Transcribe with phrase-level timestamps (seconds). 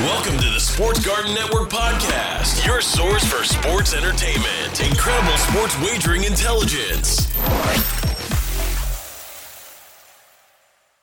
[0.00, 6.24] Welcome to the Sports Garten Network podcast, your source for sports entertainment, incredible sports wagering
[6.24, 7.34] intelligence.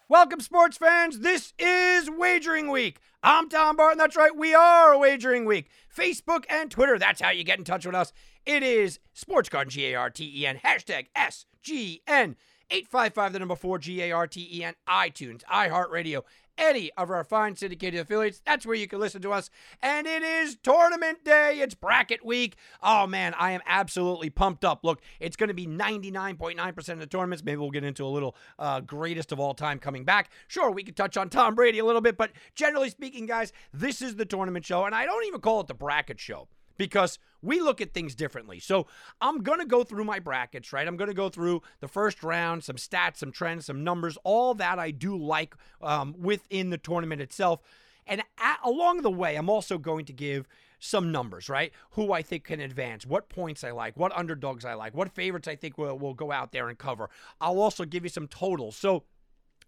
[0.08, 1.22] Welcome, sports fans.
[1.22, 3.00] This is Wagering Week.
[3.24, 3.98] I'm Tom Barton.
[3.98, 5.72] That's right, we are Wagering Week.
[5.92, 8.14] Facebook and Twitter, that's how you get in touch with us.
[8.46, 12.36] It is Sports Garten, G A R T E N, hashtag SGN.
[12.72, 16.24] 855, the number 4, G A R T E N, iTunes, iHeartRadio,
[16.58, 18.42] any of our fine syndicated affiliates.
[18.46, 19.50] That's where you can listen to us.
[19.82, 21.60] And it is tournament day.
[21.60, 22.56] It's bracket week.
[22.82, 24.84] Oh, man, I am absolutely pumped up.
[24.84, 27.44] Look, it's going to be 99.9% of the tournaments.
[27.44, 30.30] Maybe we'll get into a little uh, greatest of all time coming back.
[30.48, 34.02] Sure, we could touch on Tom Brady a little bit, but generally speaking, guys, this
[34.02, 34.86] is the tournament show.
[34.86, 38.60] And I don't even call it the bracket show because we look at things differently.
[38.60, 38.88] So
[39.22, 40.88] I'm going to go through my brackets, right?
[40.88, 44.54] I'm going to go through the first round, some stats, some trends, some numbers, all
[44.56, 47.62] that I do like um, within the tournament itself.
[48.08, 50.48] And at, along the way, I'm also going to give
[50.80, 51.72] some numbers, right?
[51.92, 55.48] Who I think can advance, what points I like, what underdogs I like, what favorites
[55.48, 57.10] I think will, will go out there and cover.
[57.40, 58.76] I'll also give you some totals.
[58.76, 59.04] So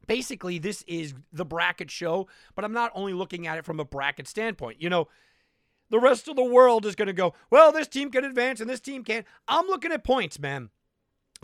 [0.08, 3.86] basically, this is the bracket show, but I'm not only looking at it from a
[3.86, 4.82] bracket standpoint.
[4.82, 5.08] You know,
[5.90, 8.70] the rest of the world is going to go, well, this team can advance and
[8.70, 9.26] this team can't.
[9.48, 10.70] I'm looking at points, man.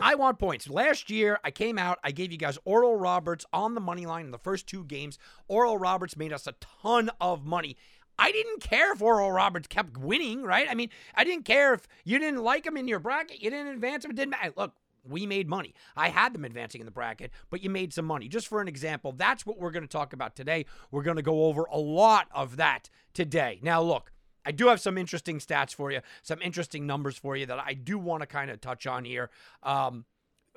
[0.00, 0.68] I want points.
[0.68, 4.24] Last year, I came out, I gave you guys Oral Roberts on the money line
[4.24, 5.18] in the first two games.
[5.48, 7.76] Oral Roberts made us a ton of money.
[8.18, 10.66] I didn't care if Oral Roberts kept winning, right?
[10.68, 13.68] I mean, I didn't care if you didn't like him in your bracket, you didn't
[13.68, 14.52] advance him, it didn't matter.
[14.56, 15.74] Look, we made money.
[15.96, 18.28] I had them advancing in the bracket, but you made some money.
[18.28, 20.66] Just for an example, that's what we're going to talk about today.
[20.90, 23.58] We're going to go over a lot of that today.
[23.62, 24.12] Now, look,
[24.44, 27.74] I do have some interesting stats for you, some interesting numbers for you that I
[27.74, 29.30] do want to kind of touch on here.
[29.62, 30.04] Um,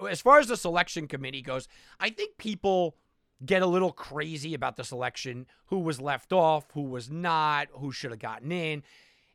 [0.10, 1.68] as far as the selection committee goes,
[2.00, 2.96] I think people
[3.46, 7.92] get a little crazy about the selection who was left off, who was not, who
[7.92, 8.84] should have gotten in.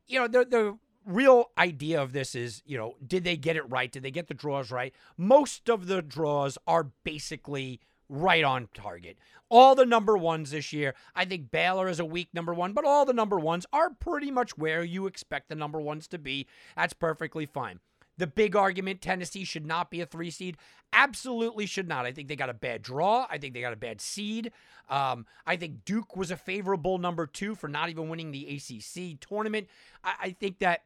[0.06, 3.68] You know, the, the real idea of this is, you know, did they get it
[3.70, 3.90] right?
[3.90, 4.94] Did they get the draws right?
[5.16, 9.16] Most of the draws are basically right on target.
[9.48, 12.84] All the number ones this year, I think Baylor is a weak number one, but
[12.84, 16.46] all the number ones are pretty much where you expect the number ones to be.
[16.76, 17.80] That's perfectly fine.
[18.18, 20.58] The big argument Tennessee should not be a three seed.
[20.92, 22.04] Absolutely should not.
[22.04, 23.26] I think they got a bad draw.
[23.30, 24.52] I think they got a bad seed.
[24.90, 29.18] Um, I think Duke was a favorable number two for not even winning the ACC
[29.20, 29.68] tournament.
[30.04, 30.82] I, I think that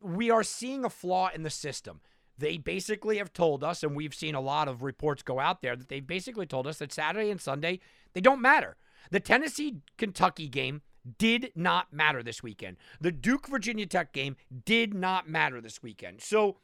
[0.00, 2.00] we are seeing a flaw in the system
[2.38, 5.76] they basically have told us, and we've seen a lot of reports go out there
[5.76, 7.80] that they've basically told us that Saturday and Sunday,
[8.14, 8.76] they don't matter.
[9.10, 10.82] The Tennessee Kentucky game
[11.18, 12.76] did not matter this weekend.
[13.00, 16.20] The Duke Virginia Tech game did not matter this weekend.
[16.20, 16.58] So,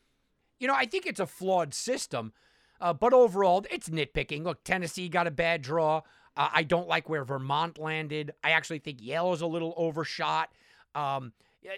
[0.58, 2.32] you know, I think it's a flawed system,
[2.80, 4.44] uh, but overall, it's nitpicking.
[4.44, 6.02] Look, Tennessee got a bad draw.
[6.36, 8.32] Uh, I don't like where Vermont landed.
[8.44, 10.50] I actually think Yale is a little overshot.
[10.94, 11.32] Um,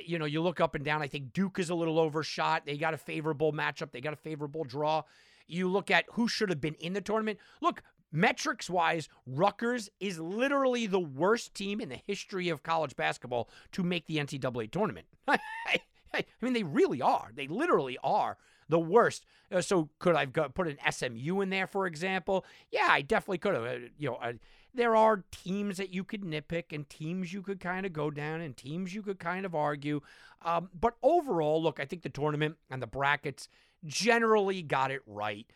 [0.05, 1.03] you know, you look up and down.
[1.03, 2.67] I think Duke is a little overshot.
[2.67, 5.03] They got a favorable matchup, they got a favorable draw.
[5.47, 7.39] You look at who should have been in the tournament.
[7.61, 13.49] Look, metrics wise, Rutgers is literally the worst team in the history of college basketball
[13.73, 15.07] to make the NCAA tournament.
[15.29, 17.31] I mean, they really are.
[17.35, 18.37] They literally are
[18.71, 19.27] the worst.
[19.53, 22.45] Uh, so could I have put an SMU in there, for example?
[22.71, 23.65] Yeah, I definitely could have.
[23.65, 24.33] Uh, you know, uh,
[24.73, 28.41] there are teams that you could nitpick and teams you could kind of go down
[28.41, 30.01] and teams you could kind of argue.
[30.43, 33.49] Um, but overall, look, I think the tournament and the brackets
[33.85, 35.47] generally got it right.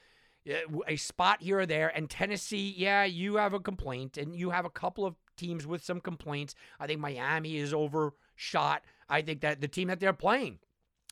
[0.88, 1.88] A spot here or there.
[1.96, 5.82] And Tennessee, yeah, you have a complaint and you have a couple of teams with
[5.84, 6.54] some complaints.
[6.78, 8.82] I think Miami is overshot.
[9.08, 10.58] I think that the team that they're playing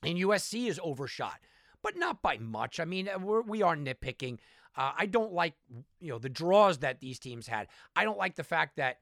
[0.03, 1.39] in USC is overshot,
[1.83, 2.81] but not by much.
[2.81, 4.39] I mean, we're, we are nitpicking.
[4.77, 5.55] Uh, I don't like
[6.01, 7.69] you know the draws that these teams had.
[7.95, 8.99] I don't like the fact that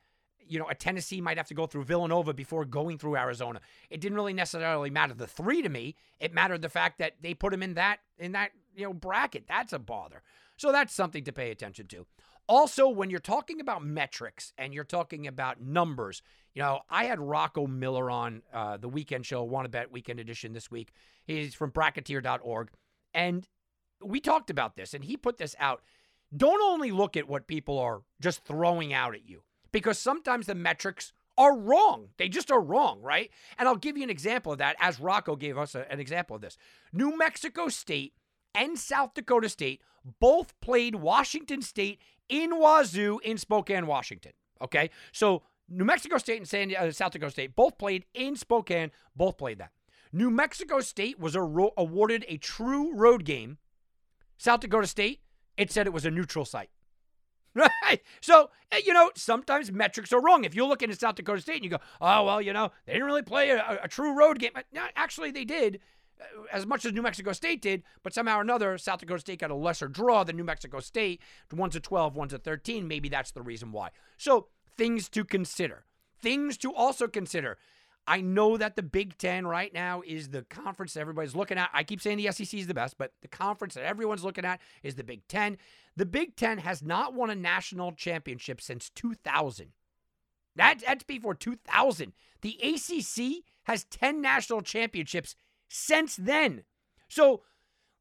[0.46, 3.60] you know a Tennessee might have to go through Villanova before going through Arizona.
[3.88, 5.94] It didn't really necessarily matter the three to me.
[6.18, 9.44] It mattered the fact that they put them in that in that you know bracket.
[9.46, 10.22] That's a bother.
[10.56, 12.06] So that's something to pay attention to.
[12.50, 16.20] Also, when you're talking about metrics and you're talking about numbers,
[16.52, 20.52] you know, I had Rocco Miller on uh, the weekend show, Wanna Bet Weekend Edition
[20.52, 20.90] this week.
[21.24, 22.70] He's from bracketeer.org.
[23.14, 23.46] And
[24.02, 25.80] we talked about this and he put this out.
[26.36, 30.56] Don't only look at what people are just throwing out at you because sometimes the
[30.56, 32.08] metrics are wrong.
[32.16, 33.30] They just are wrong, right?
[33.58, 36.34] And I'll give you an example of that as Rocco gave us a, an example
[36.34, 36.58] of this.
[36.92, 38.14] New Mexico State
[38.56, 39.82] and South Dakota State
[40.18, 42.00] both played Washington State
[42.30, 44.32] in Wazoo in Spokane, Washington.
[44.62, 44.88] Okay.
[45.12, 49.36] So New Mexico State and San, uh, South Dakota State both played in Spokane, both
[49.36, 49.72] played that.
[50.12, 53.58] New Mexico State was a ro- awarded a true road game
[54.40, 55.20] South Dakota State,
[55.58, 56.70] it said it was a neutral site.
[57.52, 58.00] Right.
[58.20, 60.44] So, eh, you know, sometimes metrics are wrong.
[60.44, 62.92] If you look into South Dakota State and you go, oh, well, you know, they
[62.92, 64.52] didn't really play a, a true road game.
[64.72, 65.80] No, actually, they did
[66.20, 69.40] Uh, as much as New Mexico State did, but somehow or another, South Dakota State
[69.40, 71.20] got a lesser draw than New Mexico State.
[71.52, 72.86] One's a 12, one's a 13.
[72.86, 73.90] Maybe that's the reason why.
[74.16, 75.84] So, things to consider.
[76.20, 77.58] Things to also consider.
[78.06, 81.70] I know that the Big Ten right now is the conference that everybody's looking at.
[81.72, 84.60] I keep saying the SEC is the best, but the conference that everyone's looking at
[84.82, 85.58] is the Big Ten.
[85.96, 89.68] The Big Ten has not won a national championship since 2000.
[90.56, 92.12] That, that's before 2000.
[92.42, 95.36] The ACC has 10 national championships
[95.70, 96.64] since then.
[97.08, 97.42] So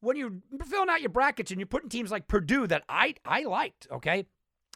[0.01, 0.33] when you're
[0.68, 4.25] filling out your brackets and you're putting teams like Purdue that I, I liked, okay?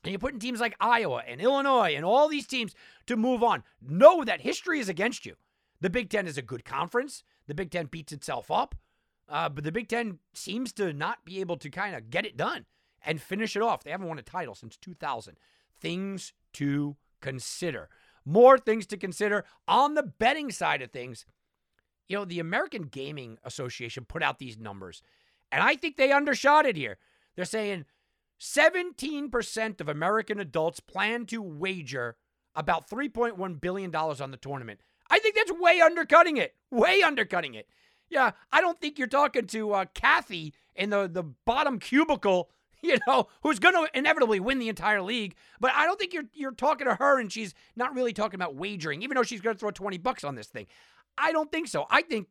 [0.04, 2.76] and you're putting teams like Iowa and Illinois and all these teams
[3.08, 5.36] to move on, know that history is against you.
[5.82, 7.24] The Big Ten is a good conference.
[7.48, 8.76] The Big Ten beats itself up,
[9.30, 12.38] uh, but the Big Ten seems to not be able to kind of get it
[12.38, 12.66] done
[13.06, 13.84] and finish it off.
[13.84, 15.38] They haven't won a title since 2000.
[15.80, 17.90] Things to consider.
[18.26, 21.26] More things to consider on the betting side of things.
[22.08, 25.02] You know, the American Gaming Association put out these numbers,
[25.52, 26.98] and I think they undershot it here.
[27.36, 27.86] They're saying
[28.40, 32.18] 17% of American adults plan to wager
[32.56, 34.82] about $3.1 billion on the tournament.
[35.10, 36.56] I think that's way undercutting it.
[36.72, 37.68] Way undercutting it.
[38.10, 42.50] Yeah, I don't think you're talking to uh, Kathy in the, the bottom cubicle,
[42.82, 45.36] you know, who's going to inevitably win the entire league.
[45.60, 48.56] But I don't think you're you're talking to her and she's not really talking about
[48.56, 50.68] wagering, even though she's going to throw 20 bucks on this thing.
[51.18, 51.86] I don't think so.
[51.90, 52.28] I think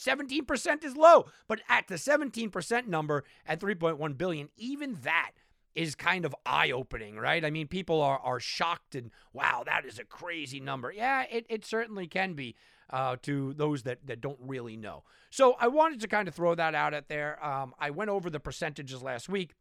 [0.00, 5.32] 17% uh, is low, but at the 17% number at 3.1 billion, even that
[5.74, 7.44] is kind of eye opening, right?
[7.44, 10.92] I mean, people are, are shocked and, wow, that is a crazy number.
[10.92, 12.54] Yeah, it, it certainly can be
[12.90, 15.02] uh, to those that, that don't really know.
[15.30, 17.44] So I wanted to kind of throw that out at there.
[17.44, 19.54] Um, I went over the percentages last week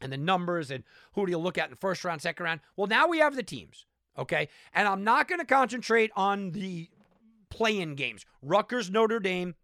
[0.00, 0.84] and the numbers and
[1.14, 2.60] who do you look at in first round, second round.
[2.76, 3.86] Well, now we have the teams,
[4.18, 4.48] okay?
[4.74, 6.90] And I'm not going to concentrate on the
[7.50, 8.24] play in games.
[8.42, 9.54] Rutgers, Notre Dame,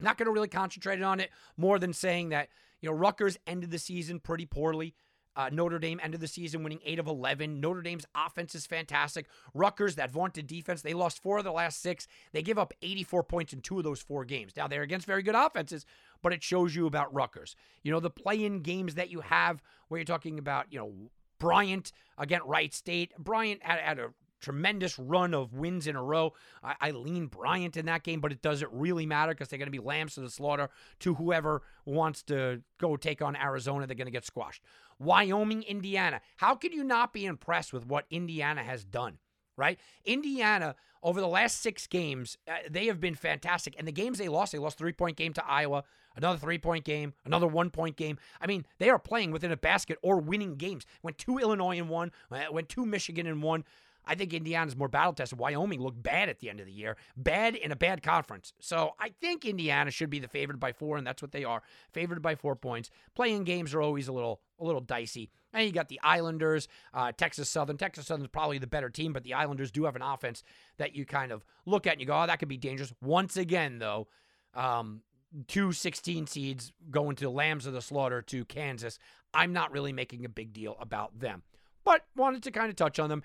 [0.00, 2.48] not going to really concentrate on it more than saying that,
[2.80, 4.94] you know, Rutgers ended the season pretty poorly.
[5.36, 7.60] Uh, Notre Dame ended the season winning 8 of 11.
[7.60, 9.26] Notre Dame's offense is fantastic.
[9.52, 12.06] Rutgers, that vaunted defense, they lost four of the last six.
[12.32, 14.52] They give up 84 points in two of those four games.
[14.56, 15.86] Now, they're against very good offenses,
[16.22, 17.56] but it shows you about Rutgers.
[17.82, 20.92] You know, the play in games that you have where you're talking about, you know,
[21.40, 23.12] Bryant against Wright State.
[23.18, 24.10] Bryant had, had a
[24.44, 26.32] tremendous run of wins in a row.
[26.62, 29.66] I, I lean Bryant in that game, but it doesn't really matter because they're going
[29.66, 30.68] to be lambs to the slaughter
[31.00, 33.86] to whoever wants to go take on Arizona.
[33.86, 34.62] They're going to get squashed.
[34.98, 36.20] Wyoming, Indiana.
[36.36, 39.18] How can you not be impressed with what Indiana has done?
[39.56, 39.78] Right?
[40.04, 43.76] Indiana, over the last six games, uh, they have been fantastic.
[43.78, 45.84] And the games they lost, they lost three point game to Iowa,
[46.16, 48.18] another three point game, another one point game.
[48.40, 50.86] I mean, they are playing within a basket or winning games.
[51.02, 52.10] Went two Illinois in one,
[52.50, 53.64] went two Michigan in one.
[54.06, 55.38] I think Indiana's more battle tested.
[55.38, 58.52] Wyoming looked bad at the end of the year, bad in a bad conference.
[58.60, 61.62] So I think Indiana should be the favored by four, and that's what they are,
[61.92, 62.90] favored by four points.
[63.14, 65.30] Playing games are always a little a little dicey.
[65.52, 67.76] And you got the Islanders, uh, Texas Southern.
[67.76, 70.42] Texas Southern's probably the better team, but the Islanders do have an offense
[70.78, 72.92] that you kind of look at and you go, oh, that could be dangerous.
[73.00, 74.08] Once again, though,
[74.54, 75.02] um,
[75.46, 78.98] two 16 seeds going to the Lambs of the Slaughter to Kansas.
[79.32, 81.42] I'm not really making a big deal about them
[81.84, 83.22] but wanted to kind of touch on them.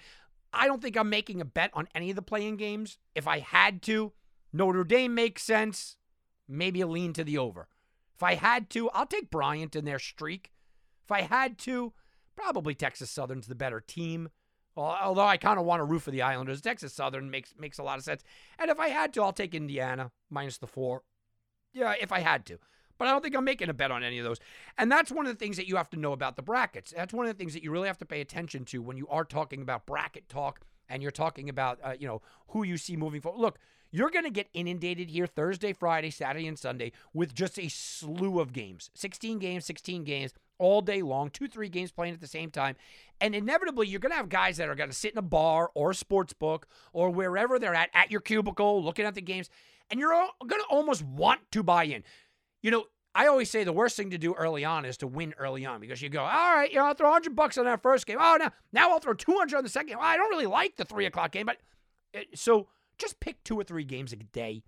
[0.53, 2.97] I don't think I'm making a bet on any of the playing games.
[3.15, 4.13] If I had to,
[4.51, 5.95] Notre Dame makes sense.
[6.47, 7.67] Maybe a lean to the over.
[8.15, 10.51] If I had to, I'll take Bryant in their streak.
[11.03, 11.93] If I had to,
[12.35, 14.29] probably Texas Southern's the better team.
[14.75, 17.83] Although I kind of want to root for the Islanders, Texas Southern makes makes a
[17.83, 18.23] lot of sense.
[18.57, 21.03] And if I had to, I'll take Indiana minus the four.
[21.73, 22.59] Yeah, if I had to
[22.99, 24.39] but I don't think I'm making a bet on any of those.
[24.77, 26.93] And that's one of the things that you have to know about the brackets.
[26.95, 29.07] That's one of the things that you really have to pay attention to when you
[29.07, 32.95] are talking about bracket talk and you're talking about uh, you know who you see
[32.95, 33.39] moving forward.
[33.39, 33.59] Look,
[33.91, 38.39] you're going to get inundated here Thursday, Friday, Saturday, and Sunday with just a slew
[38.39, 42.27] of games 16 games, 16 games all day long, two, three games playing at the
[42.27, 42.75] same time.
[43.21, 45.71] And inevitably, you're going to have guys that are going to sit in a bar
[45.73, 49.49] or a sports book or wherever they're at, at your cubicle, looking at the games,
[49.89, 52.03] and you're going to almost want to buy in.
[52.61, 52.85] You know,
[53.15, 55.81] I always say the worst thing to do early on is to win early on
[55.81, 58.17] because you go, all right, you know, I'll throw 100 bucks on that first game.
[58.19, 59.97] Oh, now, now I'll throw 200 on the second game.
[59.97, 61.57] Well, I don't really like the three o'clock game, but
[62.13, 64.63] it, eh, so just pick two or three games a day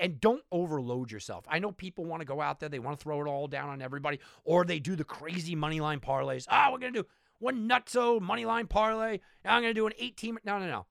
[0.00, 1.44] and don't overload yourself.
[1.48, 3.68] I know people want to go out there, they want to throw it all down
[3.68, 6.46] on everybody, or they do the crazy money line parlays.
[6.50, 7.08] Oh, we're going to do
[7.38, 9.20] one nutso money line parlay.
[9.44, 10.38] Now I'm going to do an 18.
[10.44, 10.86] No, no, no.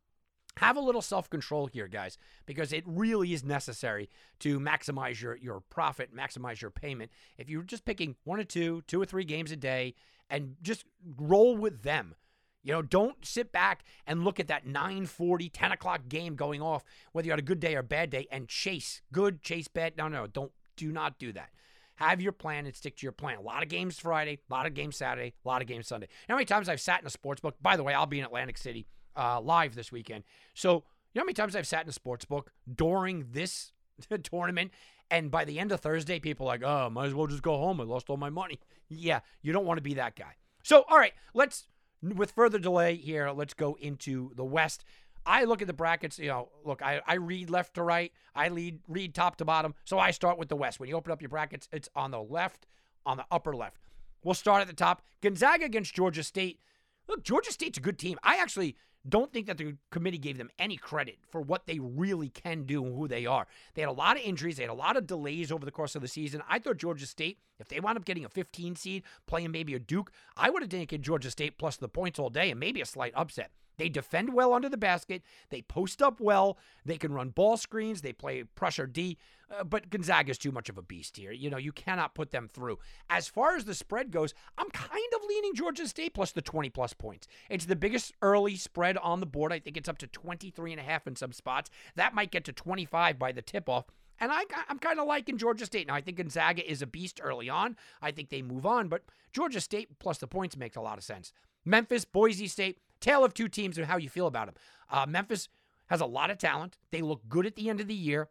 [0.58, 4.10] Have a little self control here, guys, because it really is necessary
[4.40, 7.12] to maximize your, your profit, maximize your payment.
[7.38, 9.96] If you're just picking one or two, two or three games a day,
[10.30, 10.86] and just
[11.18, 12.16] roll with them.
[12.64, 16.84] You know, don't sit back and look at that 9:40, 10 o'clock game going off,
[17.14, 19.96] whether you had a good day or a bad day, and chase good, chase bad.
[19.98, 21.52] No, no, don't do not do that.
[21.96, 23.38] Have your plan and stick to your plan.
[23.38, 26.08] A lot of games Friday, a lot of games Saturday, a lot of games Sunday.
[26.28, 27.56] how many times I've sat in a sports book?
[27.62, 28.86] By the way, I'll be in Atlantic City
[29.18, 30.24] uh, live this weekend.
[30.54, 30.84] So,
[31.14, 33.72] you know how many times I've sat in a sports book during this
[34.24, 34.72] tournament
[35.10, 37.58] and by the end of Thursday, people are like, oh, might as well just go
[37.58, 37.80] home.
[37.80, 38.60] I lost all my money.
[38.90, 40.38] Yeah, you don't want to be that guy.
[40.64, 41.68] So, all right, let's,
[42.02, 44.86] with further delay here, let's go into the West.
[45.26, 48.48] I look at the brackets, you know, look, I, I read left to right, I
[48.48, 49.76] lead read top to bottom.
[49.84, 50.80] So I start with the West.
[50.80, 52.66] When you open up your brackets, it's on the left,
[53.06, 53.82] on the upper left.
[54.24, 55.02] We'll start at the top.
[55.20, 56.62] Gonzaga against Georgia State.
[57.10, 58.18] Look, Georgia State's a good team.
[58.24, 58.78] I actually
[59.10, 62.84] don't think that the committee gave them any credit for what they really can do
[62.84, 63.48] and who they are.
[63.74, 65.96] They had a lot of injuries, they had a lot of delays over the course
[65.96, 66.42] of the season.
[66.50, 69.80] I thought Georgia State, if they wound up getting a 15 seed, playing maybe a
[69.80, 72.86] Duke, I would have taken Georgia State plus the points all day and maybe a
[72.86, 73.52] slight upset.
[73.78, 75.22] They defend well under the basket.
[75.50, 76.58] They post up well.
[76.86, 78.02] They can run ball screens.
[78.02, 79.18] They play pressure D.
[79.50, 81.32] Uh, but Gonzaga is too much of a beast here.
[81.32, 82.80] You know, you cannot put them through.
[83.10, 86.70] As far as the spread goes, I'm kind of leaning Georgia State plus the 20
[86.70, 87.28] plus points.
[87.50, 89.54] It's the biggest early spread on the board.
[89.54, 91.70] I think it's up to 23 and a half in some spots.
[91.96, 93.86] That might get to 25 by the tip off.
[94.20, 95.88] And I, am kind of liking Georgia State.
[95.88, 97.78] Now, I think Gonzaga is a beast early on.
[98.02, 101.04] I think they move on, but Georgia State plus the points makes a lot of
[101.04, 101.34] sense.
[101.64, 104.56] Memphis, Boise State, tale of two teams and how you feel about them.
[104.90, 105.50] Uh, Memphis
[105.88, 106.78] has a lot of talent.
[106.92, 108.30] They look good at the end of the year.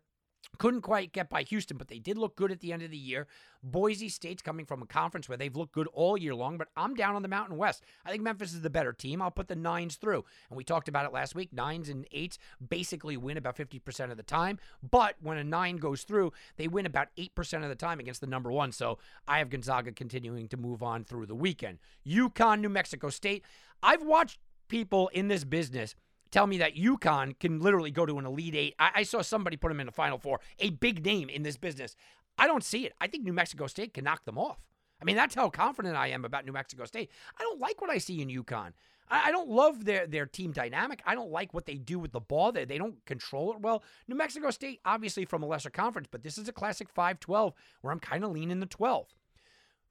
[0.59, 2.97] Couldn't quite get by Houston, but they did look good at the end of the
[2.97, 3.27] year.
[3.63, 6.95] Boise State's coming from a conference where they've looked good all year long, but I'm
[6.95, 7.83] down on the Mountain West.
[8.05, 9.21] I think Memphis is the better team.
[9.21, 10.25] I'll put the nines through.
[10.49, 11.53] And we talked about it last week.
[11.53, 14.59] Nines and eights basically win about 50% of the time.
[14.89, 18.27] But when a nine goes through, they win about 8% of the time against the
[18.27, 18.73] number one.
[18.73, 21.79] So I have Gonzaga continuing to move on through the weekend.
[22.07, 23.45] UConn, New Mexico State.
[23.83, 25.95] I've watched people in this business
[26.31, 28.75] tell me that UConn can literally go to an Elite Eight.
[28.79, 31.57] I, I saw somebody put them in the Final Four, a big name in this
[31.57, 31.97] business.
[32.39, 32.93] I don't see it.
[33.01, 34.59] I think New Mexico State can knock them off.
[35.01, 37.11] I mean, that's how confident I am about New Mexico State.
[37.39, 38.73] I don't like what I see in UConn.
[39.09, 41.03] I, I don't love their, their team dynamic.
[41.07, 42.53] I don't like what they do with the ball.
[42.53, 43.83] They, they don't control it well.
[44.09, 47.55] New Mexico State, obviously from a lesser conference, but this is a classic 5 12
[47.83, 49.07] where I'm kind of leaning the 12.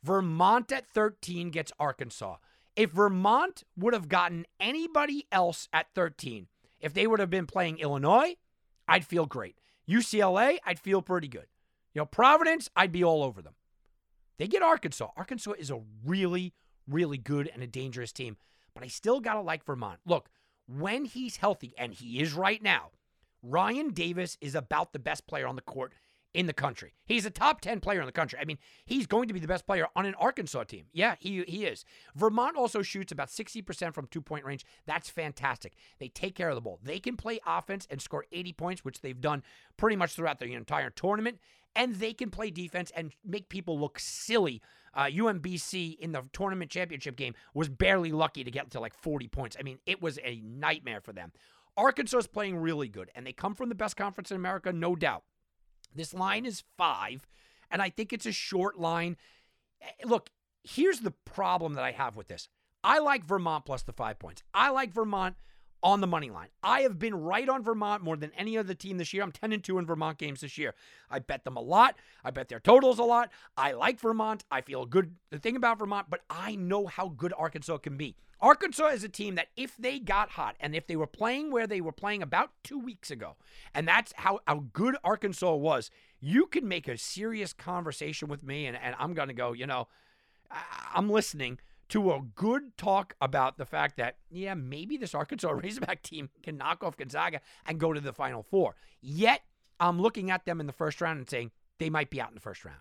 [0.04, 2.36] Vermont at 13 gets Arkansas.
[2.76, 6.48] If Vermont would have gotten anybody else at 13,
[6.82, 8.36] if they would have been playing Illinois,
[8.88, 9.58] I'd feel great.
[9.90, 11.48] UCLA, I'd feel pretty good.
[11.94, 13.56] You know, Providence, I'd be all over them.
[14.38, 15.10] They get Arkansas.
[15.16, 16.54] Arkansas is a really,
[16.88, 18.36] really good and a dangerous team,
[18.74, 20.00] but I still got to like Vermont.
[20.06, 20.30] Look,
[20.68, 22.90] when he's healthy, and he is right now,
[23.42, 25.94] Ryan Davis is about the best player on the court
[26.36, 26.94] in the country.
[27.06, 28.38] He's a top 10 player in the country.
[28.40, 30.88] I mean, he's going to be the best player on an Arkansas team.
[30.92, 31.86] Yeah, he, he is.
[32.14, 34.66] Vermont also shoots about 60% from two point range.
[34.86, 35.74] That's fantastic.
[35.98, 36.80] They take care of the ball.
[36.84, 39.44] They can play offense and score 80 points, which they've done
[39.78, 41.40] pretty much throughout the entire tournament.
[41.74, 44.62] And they can play defense and make people look silly.
[44.94, 49.30] Uh, UMBC in the tournament championship game was barely lucky to get to like 40
[49.30, 49.56] points.
[49.58, 51.32] I mean, it was a nightmare for them.
[51.78, 54.96] Arkansas is playing really good, and they come from the best conference in America, no
[54.96, 55.24] doubt.
[55.96, 57.28] This line is five,
[57.72, 59.18] and I think it's a short line.
[59.82, 60.30] Eh, look,
[60.64, 62.50] here's the problem that I have with this.
[62.84, 64.44] I like Vermont plus the five points.
[64.54, 65.36] I like Vermont
[65.86, 66.48] on the money line.
[66.64, 69.22] I have been right on Vermont more than any other team this year.
[69.22, 70.74] I'm 10 and 2 in Vermont games this year.
[71.12, 71.96] I bet them a lot.
[72.24, 73.30] I bet their totals a lot.
[73.56, 74.44] I like Vermont.
[74.50, 78.16] I feel good the thing about Vermont, but I know how good Arkansas can be.
[78.42, 81.68] Arkansas is a team that if they got hot and if they were playing where
[81.68, 83.36] they were playing about 2 weeks ago,
[83.76, 88.66] and that's how how good Arkansas was, you can make a serious conversation with me
[88.66, 89.88] and and I'm going to go, you know,
[90.96, 96.02] I'm listening to a good talk about the fact that, yeah, maybe this Arkansas Razorback
[96.02, 98.76] team can knock off Gonzaga and go to the Final Four.
[99.02, 99.42] Yet,
[99.80, 102.36] I'm looking at them in the first round and saying they might be out in
[102.36, 102.80] the first round.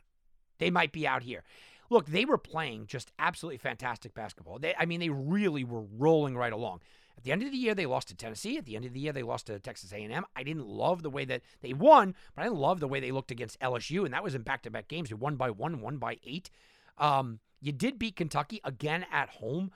[0.59, 1.43] They might be out here.
[1.91, 4.59] Look, they were playing just absolutely fantastic basketball.
[4.59, 6.81] They, I mean, they really were rolling right along.
[7.17, 8.59] At the end of the year, they lost to Tennessee.
[8.59, 10.25] At the end of the year, they lost to Texas A&M.
[10.35, 13.31] I didn't love the way that they won, but I love the way they looked
[13.31, 15.11] against LSU, and that was in back-to-back games.
[15.11, 16.51] They won by one, one by eight.
[16.99, 19.71] Um, you did beat Kentucky again at home.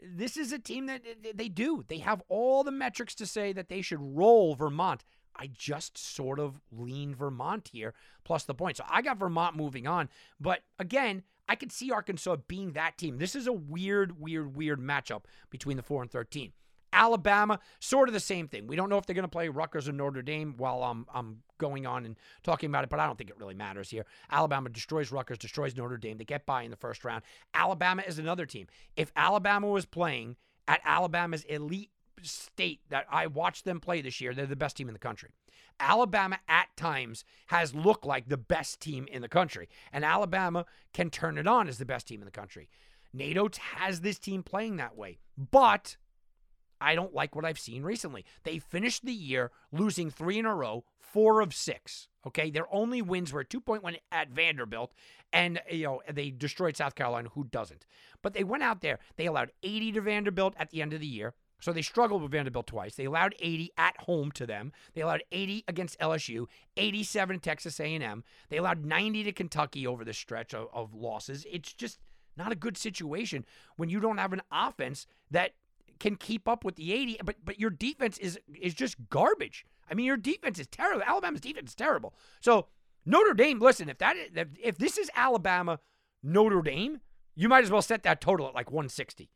[0.00, 1.02] This is a team that
[1.34, 1.84] they do.
[1.88, 5.04] They have all the metrics to say that they should roll Vermont.
[5.34, 7.94] I just sort of lean Vermont here,
[8.24, 8.78] plus the point.
[8.78, 10.08] So I got Vermont moving on.
[10.40, 13.18] But again, I could see Arkansas being that team.
[13.18, 16.52] This is a weird, weird, weird matchup between the 4 and 13.
[16.96, 18.66] Alabama, sort of the same thing.
[18.66, 21.42] We don't know if they're going to play Rutgers or Notre Dame while I'm, I'm
[21.58, 24.06] going on and talking about it, but I don't think it really matters here.
[24.30, 26.16] Alabama destroys Rutgers, destroys Notre Dame.
[26.16, 27.22] They get by in the first round.
[27.52, 28.66] Alabama is another team.
[28.96, 30.36] If Alabama was playing
[30.66, 31.90] at Alabama's elite
[32.22, 35.28] state that I watched them play this year, they're the best team in the country.
[35.78, 41.10] Alabama at times has looked like the best team in the country, and Alabama can
[41.10, 42.70] turn it on as the best team in the country.
[43.12, 45.98] Nate Oats has this team playing that way, but
[46.80, 48.24] I don't like what I've seen recently.
[48.44, 52.08] They finished the year losing three in a row, four of six.
[52.26, 54.92] Okay, their only wins were 2.1 at Vanderbilt,
[55.32, 57.30] and you know they destroyed South Carolina.
[57.34, 57.86] Who doesn't?
[58.22, 58.98] But they went out there.
[59.16, 61.34] They allowed 80 to Vanderbilt at the end of the year.
[61.60, 62.96] So they struggled with Vanderbilt twice.
[62.96, 64.72] They allowed 80 at home to them.
[64.94, 68.24] They allowed 80 against LSU, 87 Texas A&M.
[68.50, 71.46] They allowed 90 to Kentucky over the stretch of, of losses.
[71.50, 71.98] It's just
[72.36, 75.52] not a good situation when you don't have an offense that
[75.98, 79.64] can keep up with the 80, but but your defense is is just garbage.
[79.90, 81.02] I mean, your defense is terrible.
[81.02, 82.14] Alabama's defense is terrible.
[82.40, 82.66] So
[83.04, 85.80] Notre Dame, listen, if that if, if this is Alabama
[86.22, 87.00] Notre Dame,
[87.34, 89.30] you might as well set that total at like 160.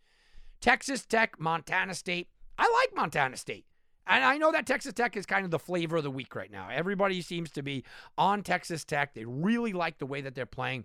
[0.60, 2.28] Texas Tech, Montana State.
[2.58, 3.64] I like Montana State.
[4.06, 6.50] And I know that Texas Tech is kind of the flavor of the week right
[6.50, 6.68] now.
[6.70, 7.84] Everybody seems to be
[8.18, 9.14] on Texas Tech.
[9.14, 10.84] They really like the way that they're playing.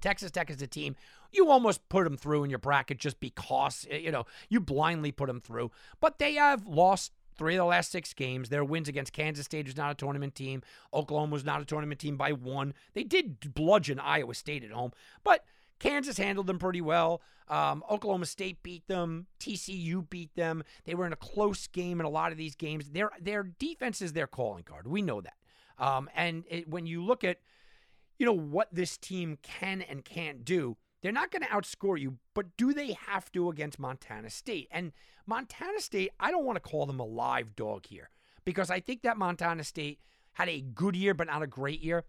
[0.00, 0.96] Texas Tech is a team
[1.34, 5.26] you almost put them through in your bracket just because you know you blindly put
[5.26, 5.70] them through,
[6.00, 8.48] but they have lost three of the last six games.
[8.48, 10.62] Their wins against Kansas State was not a tournament team.
[10.92, 12.74] Oklahoma was not a tournament team by one.
[12.94, 14.92] They did bludgeon Iowa State at home,
[15.24, 15.44] but
[15.80, 17.20] Kansas handled them pretty well.
[17.48, 19.26] Um, Oklahoma State beat them.
[19.38, 20.62] TCU beat them.
[20.84, 22.90] They were in a close game in a lot of these games.
[22.90, 24.86] Their their defense is their calling card.
[24.86, 25.34] We know that.
[25.76, 27.38] Um, and it, when you look at
[28.18, 32.18] you know what this team can and can't do, they're not going to outscore you,
[32.32, 34.68] but do they have to against Montana State?
[34.70, 34.92] And
[35.26, 38.10] Montana State, I don't want to call them a live dog here
[38.44, 40.00] because I think that Montana State
[40.32, 42.04] had a good year, but not a great year.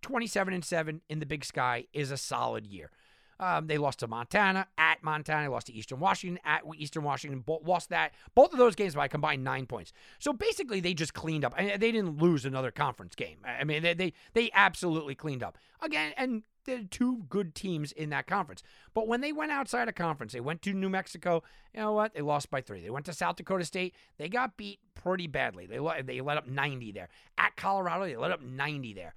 [0.00, 2.90] 27 and 7 in the big sky is a solid year.
[3.38, 5.42] Um, they lost to Montana at Montana.
[5.42, 7.44] They lost to Eastern Washington at Eastern Washington.
[7.64, 8.12] Lost that.
[8.34, 9.92] Both of those games by combined nine points.
[10.18, 11.56] So basically, they just cleaned up.
[11.56, 13.38] They didn't lose another conference game.
[13.44, 16.12] I mean, they they, they absolutely cleaned up again.
[16.16, 18.62] And they're two good teams in that conference.
[18.92, 21.42] But when they went outside of conference, they went to New Mexico.
[21.74, 22.14] You know what?
[22.14, 22.80] They lost by three.
[22.80, 23.94] They went to South Dakota State.
[24.18, 25.66] They got beat pretty badly.
[25.66, 27.08] They they let up 90 there.
[27.38, 29.14] At Colorado, they let up 90 there.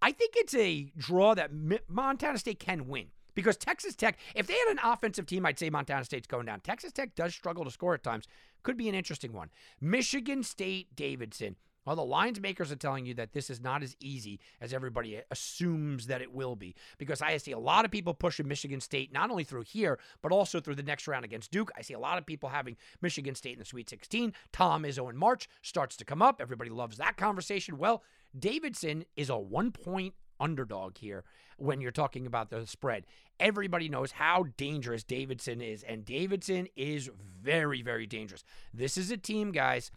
[0.00, 1.50] I think it's a draw that
[1.88, 5.70] Montana State can win because Texas Tech, if they had an offensive team, I'd say
[5.70, 6.58] Montana State's going down.
[6.58, 8.26] Texas Tech does struggle to score at times.
[8.64, 9.50] Could be an interesting one.
[9.80, 11.54] Michigan State Davidson.
[11.86, 15.20] Well, the lines makers are telling you that this is not as easy as everybody
[15.30, 19.12] assumes that it will be because I see a lot of people pushing Michigan State
[19.12, 21.70] not only through here, but also through the next round against Duke.
[21.78, 24.32] I see a lot of people having Michigan State in the Sweet 16.
[24.52, 26.40] Tom Izzo in March starts to come up.
[26.40, 27.78] Everybody loves that conversation.
[27.78, 28.02] Well,
[28.36, 31.24] Davidson is a one point underdog here
[31.56, 33.04] when you're talking about the spread.
[33.40, 38.44] Everybody knows how dangerous Davidson is, and Davidson is very, very dangerous.
[38.72, 39.90] This is a team, guys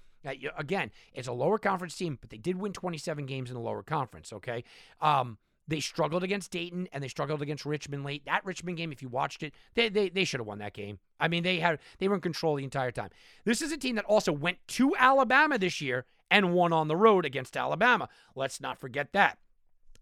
[0.57, 3.83] again, it's a lower conference team, but they did win 27 games in the lower
[3.83, 4.63] conference, okay?
[4.99, 8.25] Um, they struggled against Dayton and they struggled against Richmond late.
[8.25, 10.99] That Richmond game, if you watched it, they, they, they should have won that game.
[11.19, 13.09] I mean, they had they were in control the entire time.
[13.45, 16.95] This is a team that also went to Alabama this year and won on the
[16.95, 18.09] road against Alabama.
[18.35, 19.37] Let's not forget that.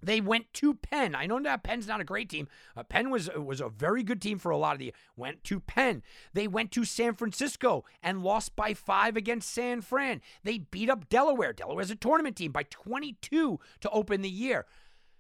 [0.01, 1.15] They went to Penn.
[1.15, 2.47] I know that Penn's not a great team.
[2.75, 4.93] Uh, Penn was was a very good team for a lot of the.
[5.15, 6.03] Went to Penn.
[6.33, 10.21] They went to San Francisco and lost by five against San Fran.
[10.43, 11.53] They beat up Delaware.
[11.53, 14.65] Delaware's a tournament team by 22 to open the year.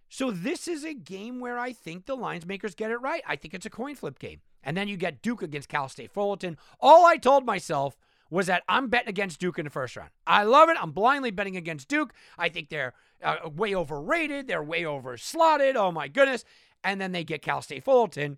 [0.09, 3.21] So this is a game where I think the lines makers get it right.
[3.27, 4.41] I think it's a coin flip game.
[4.63, 6.57] And then you get Duke against Cal State Fullerton.
[6.79, 7.97] All I told myself
[8.29, 10.11] was that I'm betting against Duke in the first round.
[10.27, 10.77] I love it.
[10.79, 12.13] I'm blindly betting against Duke.
[12.37, 14.47] I think they're uh, way overrated.
[14.47, 15.75] They're way overslotted.
[15.75, 16.43] Oh my goodness.
[16.83, 18.37] And then they get Cal State Fullerton.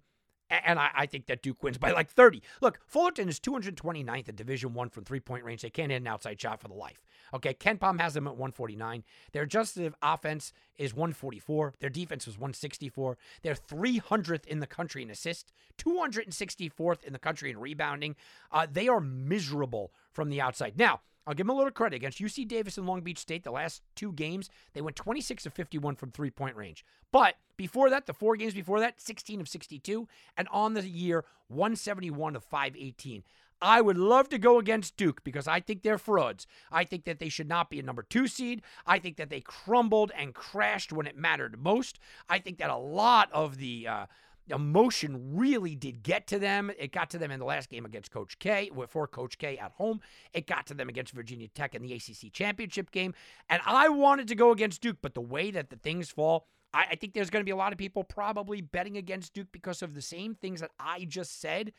[0.51, 2.43] And I, I, think that Duke wins by like 30.
[2.61, 5.61] Look, Fullerton is 229th in Division One from three point range.
[5.61, 7.01] They can't hit an outside shot for the life.
[7.33, 9.03] Okay, KenPom has them at 149.
[9.31, 11.75] Their adjusted offense is 144.
[11.79, 13.17] Their defense is 164.
[13.41, 18.15] They're 300th in the country in assists, 264th in the country in rebounding.
[18.51, 20.77] Uh, they are miserable from the outside.
[20.77, 21.97] Now, I'll give them a little credit.
[21.97, 25.53] Against UC Davis and Long Beach State, the last two games, they went 26 of
[25.53, 26.83] 51 from three point range.
[27.11, 30.07] But before that, the four games before that, 16 of 62.
[30.35, 33.23] And on the year, 171 of 518.
[33.61, 36.47] I would love to go against Duke because I think they're frauds.
[36.71, 38.63] I think that they should not be a number two seed.
[38.87, 41.99] I think that they crumbled and crashed when it mattered most.
[42.27, 43.87] I think that a lot of the.
[43.87, 44.05] Uh,
[44.51, 46.71] emotion really did get to them.
[46.77, 49.71] It got to them in the last game against Coach K, for Coach K at
[49.71, 50.01] home.
[50.33, 53.13] It got to them against Virginia Tech in the ACC championship game.
[53.49, 56.85] And I wanted to go against Duke, but the way that the things fall, I,
[56.91, 59.81] I think there's going to be a lot of people probably betting against Duke because
[59.81, 61.73] of the same things that I just said.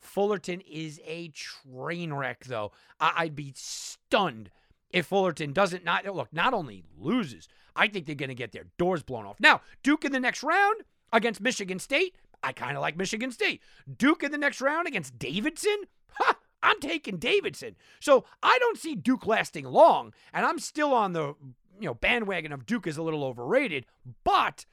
[0.00, 2.72] Fullerton is a train wreck, though.
[3.00, 4.50] I, I'd be stunned
[4.90, 8.66] if Fullerton doesn't not look not only loses, I think they're going to get their
[8.78, 9.40] doors blown off.
[9.40, 10.82] Now, Duke in the next round
[11.16, 13.62] against Michigan State, I kind of like Michigan State.
[13.96, 15.76] Duke in the next round against Davidson,
[16.10, 17.76] ha, I'm taking Davidson.
[18.00, 21.34] So I don't see Duke lasting long, and I'm still on the
[21.80, 23.86] you know bandwagon of Duke is a little overrated.
[24.24, 24.66] But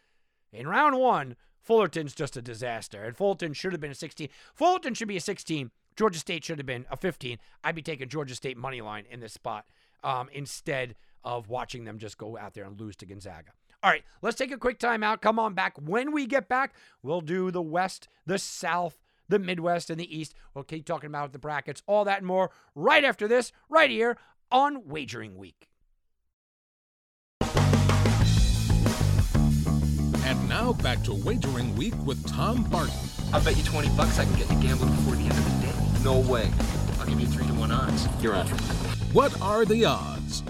[0.51, 4.29] in round one, Fullerton's just a disaster, and Fullerton should have been a 16.
[4.53, 5.71] Fullerton should be a 16.
[5.95, 7.37] Georgia State should have been a 15.
[7.63, 9.65] I'd be taking Georgia State money line in this spot
[10.03, 13.51] um, instead of watching them just go out there and lose to Gonzaga.
[13.83, 15.19] All right, let's take a quick timeout.
[15.19, 15.75] Come on back.
[15.77, 20.33] When we get back, we'll do the West, the South, the Midwest, and the East.
[20.53, 24.17] We'll keep talking about the brackets, all that and more right after this, right here
[24.49, 25.67] on Wagering Week.
[30.25, 32.95] And now back to Wagering Week with Tom Barton.
[33.33, 35.67] I'll bet you 20 bucks I can get you gambling before the end of the
[35.67, 35.73] day.
[36.05, 36.49] No way.
[37.01, 38.07] I'll give you 3 to 1 odds.
[38.21, 38.47] You're on.
[39.11, 40.41] What are the odds?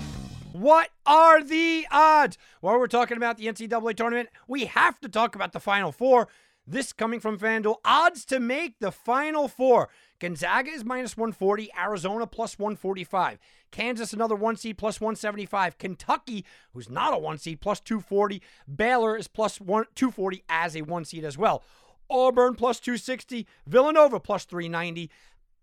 [0.54, 2.38] What are the odds?
[2.62, 6.28] While we're talking about the NCAA tournament, we have to talk about the Final Four.
[6.68, 7.78] This coming from FanDuel.
[7.84, 9.90] Odds to make the Final Four.
[10.20, 13.40] Gonzaga is minus 140, Arizona plus 145,
[13.72, 18.40] Kansas another one seed plus 175, Kentucky, who's not a one seed, plus 240,
[18.74, 21.64] Baylor is plus one, 240 as a one seed as well.
[22.12, 25.10] Auburn plus 260, Villanova plus 390,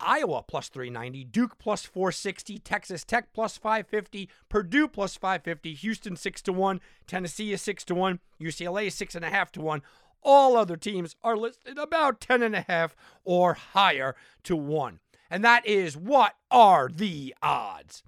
[0.00, 6.42] Iowa plus 390, Duke plus 460, Texas Tech plus 550, Purdue plus 550, Houston 6
[6.42, 9.82] to 1, Tennessee is 6 to 1, UCLA is 6.5 to 1.
[10.22, 12.90] All other teams are listed about 10.5
[13.24, 15.00] or higher to 1.
[15.30, 18.02] And that is what are the odds?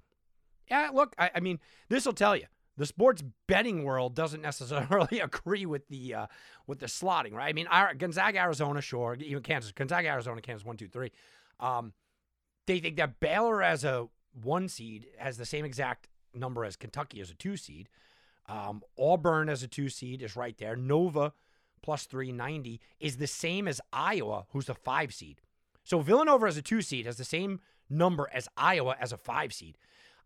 [0.69, 2.45] Yeah, look, I, I mean, this will tell you.
[2.75, 6.27] The sports betting world doesn't necessarily agree with the uh,
[6.65, 7.49] with the slotting, right?
[7.49, 11.11] I mean, Gonzaga, Arizona, sure, even Kansas, Gonzaga, Arizona, Kansas, one, two, three.
[11.63, 11.93] Um,
[12.67, 14.07] they think that Baylor as a
[14.41, 17.89] one seed has the same exact number as Kentucky as a two seed.
[18.47, 20.75] Um, Auburn as a two seed is right there.
[20.75, 21.33] Nova
[21.81, 25.41] plus 390 is the same as Iowa, who's a five seed.
[25.83, 29.53] So Villanova as a two seed has the same number as Iowa as a five
[29.53, 29.77] seed.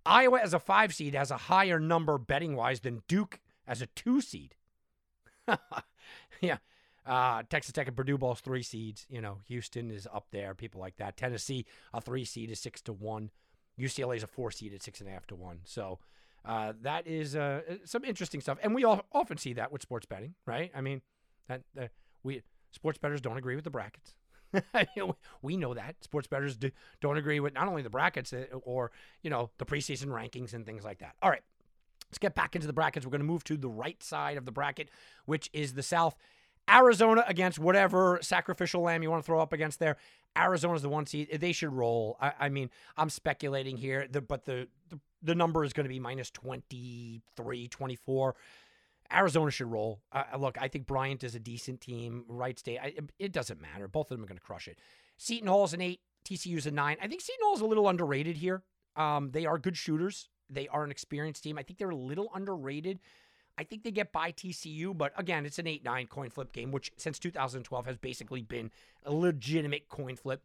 [0.05, 3.87] Iowa as a five seed has a higher number betting wise than Duke as a
[3.87, 4.55] two seed.
[6.41, 6.57] yeah.
[7.07, 9.05] Uh, Texas Tech and Purdue balls three seeds.
[9.09, 10.53] You know, Houston is up there.
[10.53, 11.17] People like that.
[11.17, 13.31] Tennessee, a three seed is six to one.
[13.79, 15.59] UCLA is a four seed at six and a half to one.
[15.63, 15.99] So
[16.45, 20.05] uh, that is uh, some interesting stuff, and we all often see that with sports
[20.05, 20.71] betting, right?
[20.75, 21.01] I mean,
[21.47, 21.61] that
[22.23, 22.41] we
[22.71, 24.15] sports bettors don't agree with the brackets.
[25.41, 28.91] we know that sports bettors do, don't agree with not only the brackets uh, or
[29.21, 31.15] you know the preseason rankings and things like that.
[31.21, 31.43] All right,
[32.09, 33.05] let's get back into the brackets.
[33.05, 34.89] We're going to move to the right side of the bracket,
[35.25, 36.15] which is the South.
[36.69, 39.97] Arizona against whatever sacrificial lamb you want to throw up against there.
[40.35, 41.29] Arizona's the one seed.
[41.39, 42.17] They should roll.
[42.21, 45.99] I, I mean, I'm speculating here, but the, the, the number is going to be
[45.99, 48.35] minus 23, 24.
[49.11, 50.01] Arizona should roll.
[50.11, 52.25] Uh, look, I think Bryant is a decent team.
[52.27, 53.87] Wright State, I, it doesn't matter.
[53.87, 54.79] Both of them are going to crush it.
[55.17, 56.01] Seton Hall's an eight.
[56.25, 56.97] TCU's a nine.
[57.01, 58.63] I think Seton Hall's a little underrated here.
[58.97, 60.29] Um, they are good shooters.
[60.49, 61.57] They are an experienced team.
[61.57, 62.99] I think they're a little underrated.
[63.57, 66.71] I think they get by TCU, but again, it's an 8 9 coin flip game,
[66.71, 68.71] which since 2012 has basically been
[69.03, 70.43] a legitimate coin flip.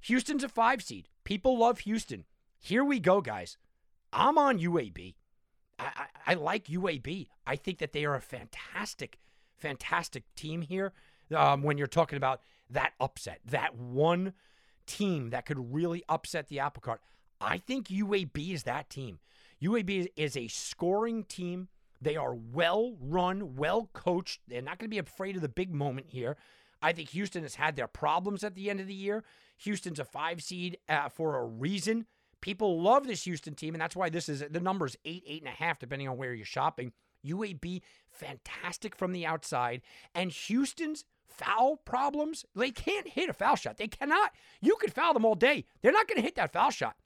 [0.00, 1.08] Houston's a five seed.
[1.24, 2.24] People love Houston.
[2.58, 3.58] Here we go, guys.
[4.12, 5.14] I'm on UAB.
[5.78, 7.26] I, I, I like UAB.
[7.46, 9.18] I think that they are a fantastic,
[9.58, 10.92] fantastic team here.
[11.34, 12.40] Um, when you're talking about
[12.70, 14.32] that upset, that one
[14.86, 17.00] team that could really upset the apple cart,
[17.40, 19.18] I think UAB is that team.
[19.62, 21.68] UAB is a scoring team
[22.00, 24.40] they are well run, well coached.
[24.48, 26.36] They're not going to be afraid of the big moment here.
[26.82, 29.24] I think Houston has had their problems at the end of the year.
[29.58, 32.06] Houston's a five seed uh, for a reason.
[32.40, 35.48] People love this Houston team, and that's why this is the number's eight, eight and
[35.48, 36.92] a half, depending on where you're shopping.
[37.24, 37.80] UAB,
[38.10, 39.82] fantastic from the outside,
[40.14, 42.44] and Houston's foul problems.
[42.54, 43.78] They can't hit a foul shot.
[43.78, 44.32] They cannot.
[44.60, 45.64] You could foul them all day.
[45.82, 46.96] They're not going to hit that foul shot.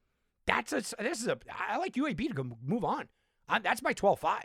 [0.46, 0.83] That's a.
[1.00, 1.38] This is a.
[1.68, 3.09] I like UAB to go move on.
[3.48, 4.42] I, that's my 12-5.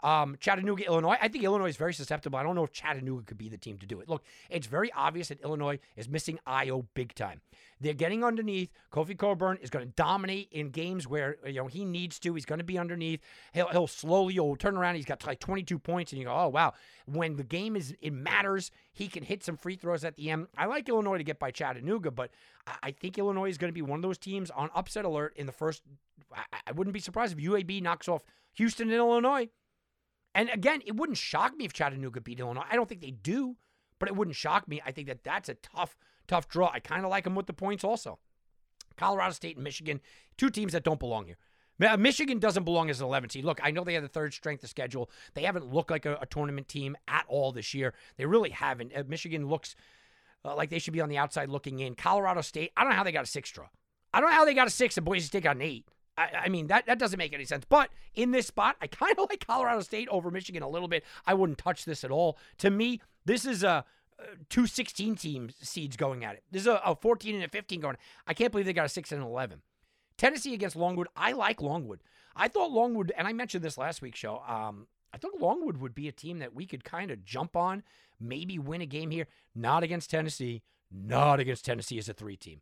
[0.00, 1.16] Um, Chattanooga, Illinois.
[1.20, 2.38] I think Illinois is very susceptible.
[2.38, 4.08] I don't know if Chattanooga could be the team to do it.
[4.08, 7.40] Look, it's very obvious that Illinois is missing Io big time.
[7.80, 8.70] They're getting underneath.
[8.92, 12.34] Kofi Cockburn is going to dominate in games where you know he needs to.
[12.34, 13.20] He's going to be underneath.
[13.52, 14.96] He'll he'll slowly he'll turn around.
[14.96, 16.74] He's got like 22 points, and you go, oh wow.
[17.06, 20.48] When the game is it matters, he can hit some free throws at the end.
[20.56, 22.30] I like Illinois to get by Chattanooga, but
[22.82, 25.46] I, think Illinois is going to be one of those teams on upset alert in
[25.46, 25.82] the first.
[26.34, 29.48] I, I wouldn't be surprised if UAB knocks off Houston and Illinois.
[30.38, 32.62] And again, it wouldn't shock me if Chattanooga beat Illinois.
[32.70, 33.56] I don't think they do,
[33.98, 34.80] but it wouldn't shock me.
[34.86, 35.96] I think that that's a tough,
[36.28, 36.70] tough draw.
[36.72, 38.20] I kind of like them with the points also.
[38.96, 40.00] Colorado State and Michigan,
[40.36, 41.38] two teams that don't belong here.
[41.98, 43.44] Michigan doesn't belong as an 11 seed.
[43.44, 45.10] Look, I know they have the third strength of schedule.
[45.34, 47.92] They haven't looked like a, a tournament team at all this year.
[48.16, 48.92] They really haven't.
[48.94, 49.74] Uh, Michigan looks
[50.44, 51.96] uh, like they should be on the outside looking in.
[51.96, 53.66] Colorado State, I don't know how they got a six draw.
[54.14, 55.84] I don't know how they got a six and Boise State got an eight.
[56.18, 57.64] I, I mean, that, that doesn't make any sense.
[57.68, 61.04] But in this spot, I kind of like Colorado State over Michigan a little bit.
[61.26, 62.38] I wouldn't touch this at all.
[62.58, 63.84] To me, this is a
[64.48, 66.42] two 16 team seeds going at it.
[66.50, 67.96] This is a, a 14 and a 15 going.
[68.26, 69.62] I can't believe they got a 6 and an 11.
[70.16, 71.08] Tennessee against Longwood.
[71.16, 72.00] I like Longwood.
[72.34, 74.42] I thought Longwood, and I mentioned this last week's show.
[74.46, 77.82] Um, I thought Longwood would be a team that we could kind of jump on,
[78.20, 79.28] maybe win a game here.
[79.54, 80.62] Not against Tennessee.
[80.90, 82.60] Not against Tennessee as a three team.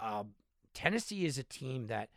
[0.00, 0.24] Uh,
[0.72, 2.08] Tennessee is a team that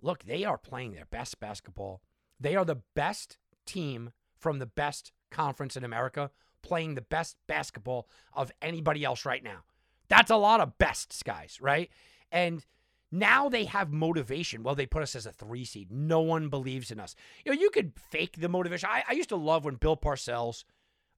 [0.00, 2.02] look, they are playing their best basketball.
[2.40, 6.30] They are the best team from the best conference in America,
[6.62, 9.64] playing the best basketball of anybody else right now.
[10.08, 11.90] That's a lot of bests, guys, right?
[12.30, 12.64] And
[13.10, 14.62] now they have motivation.
[14.62, 15.90] Well, they put us as a three seed.
[15.90, 17.14] No one believes in us.
[17.44, 18.88] You know, you could fake the motivation.
[18.90, 20.64] I, I used to love when Bill Parcells,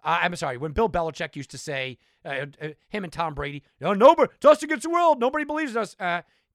[0.05, 3.62] uh, I'm sorry, when Bill Belichick used to say, uh, uh, him and Tom Brady,
[3.81, 5.21] no, nobody, it's us against the world.
[5.21, 5.97] Nobody believes in us.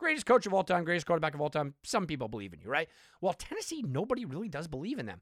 [0.02, 1.76] Greatest coach of all time, greatest quarterback of all time.
[1.84, 2.90] Some people believe in you, right?
[3.22, 5.20] Well, Tennessee, nobody really does believe in them.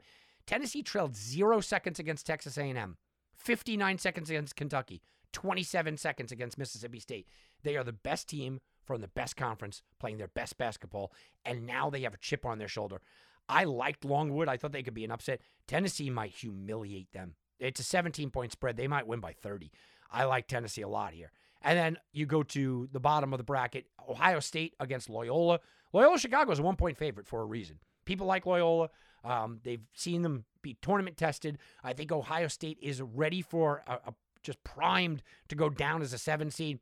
[0.47, 2.95] Tennessee trailed zero seconds against Texas A&M,
[3.35, 5.01] 59 seconds against Kentucky,
[5.33, 7.27] 27 seconds against Mississippi State.
[7.61, 11.11] They are the best team from the best conference, playing their best basketball,
[11.43, 13.01] and now they have a chip on their shoulder.
[13.49, 14.47] I liked Longwood.
[14.47, 15.41] I thought they could be an upset.
[15.67, 17.35] Tennessee might humiliate them.
[17.59, 18.77] It's a 17 point spread.
[18.77, 19.71] They might win by 30.
[20.09, 21.33] I like Tennessee a lot here.
[21.61, 25.59] And then you go to the bottom of the bracket Ohio State against Loyola.
[25.93, 27.79] Loyola Chicago is a one point favorite for a reason.
[28.05, 28.89] People like Loyola.
[29.23, 31.57] Um, they've seen them be tournament tested.
[31.83, 36.13] I think Ohio State is ready for a, a just primed to go down as
[36.13, 36.79] a seven seed.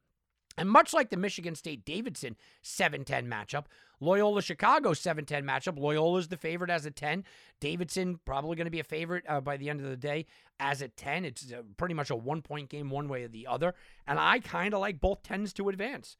[0.57, 3.65] And much like the Michigan State Davidson 7 10 matchup,
[3.99, 7.23] Loyola Chicago 7 10 matchup, Loyola is the favorite as a 10.
[7.59, 10.25] Davidson probably going to be a favorite uh, by the end of the day
[10.59, 11.25] as a 10.
[11.25, 13.75] It's uh, pretty much a one point game, one way or the other.
[14.07, 16.17] And I kind of like both 10s to advance.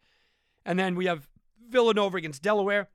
[0.66, 1.28] And then we have
[1.68, 2.90] Villanova against Delaware.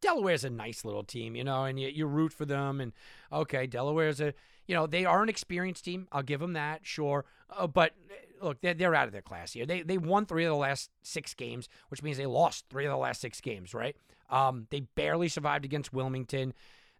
[0.00, 2.80] Delaware's a nice little team, you know, and you, you root for them.
[2.80, 2.92] And
[3.32, 4.34] okay, Delaware's a,
[4.68, 6.06] you know, they are an experienced team.
[6.12, 7.24] I'll give them that, sure.
[7.50, 7.94] Uh, but
[8.40, 9.66] look, they're, they're out of their class here.
[9.66, 12.92] They they won three of the last six games, which means they lost three of
[12.92, 13.96] the last six games, right?
[14.30, 16.52] Um, they barely survived against Wilmington.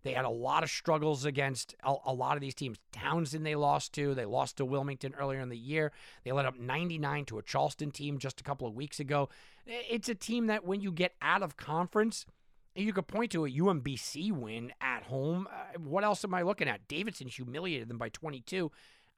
[0.02, 2.78] They had a lot of struggles against a, a, lot of these teams.
[2.92, 4.14] Towson they lost to.
[4.14, 5.92] They lost to Wilmington earlier in the year.
[6.24, 9.28] They let up 99 to a Charleston team just a couple of weeks ago.
[9.66, 12.24] It's a team that when you get out of conference,
[12.84, 15.48] you could point to a UMBC win at home.
[15.50, 16.86] Uh, what else am I looking at?
[16.88, 18.70] Davidson humiliated them by 22.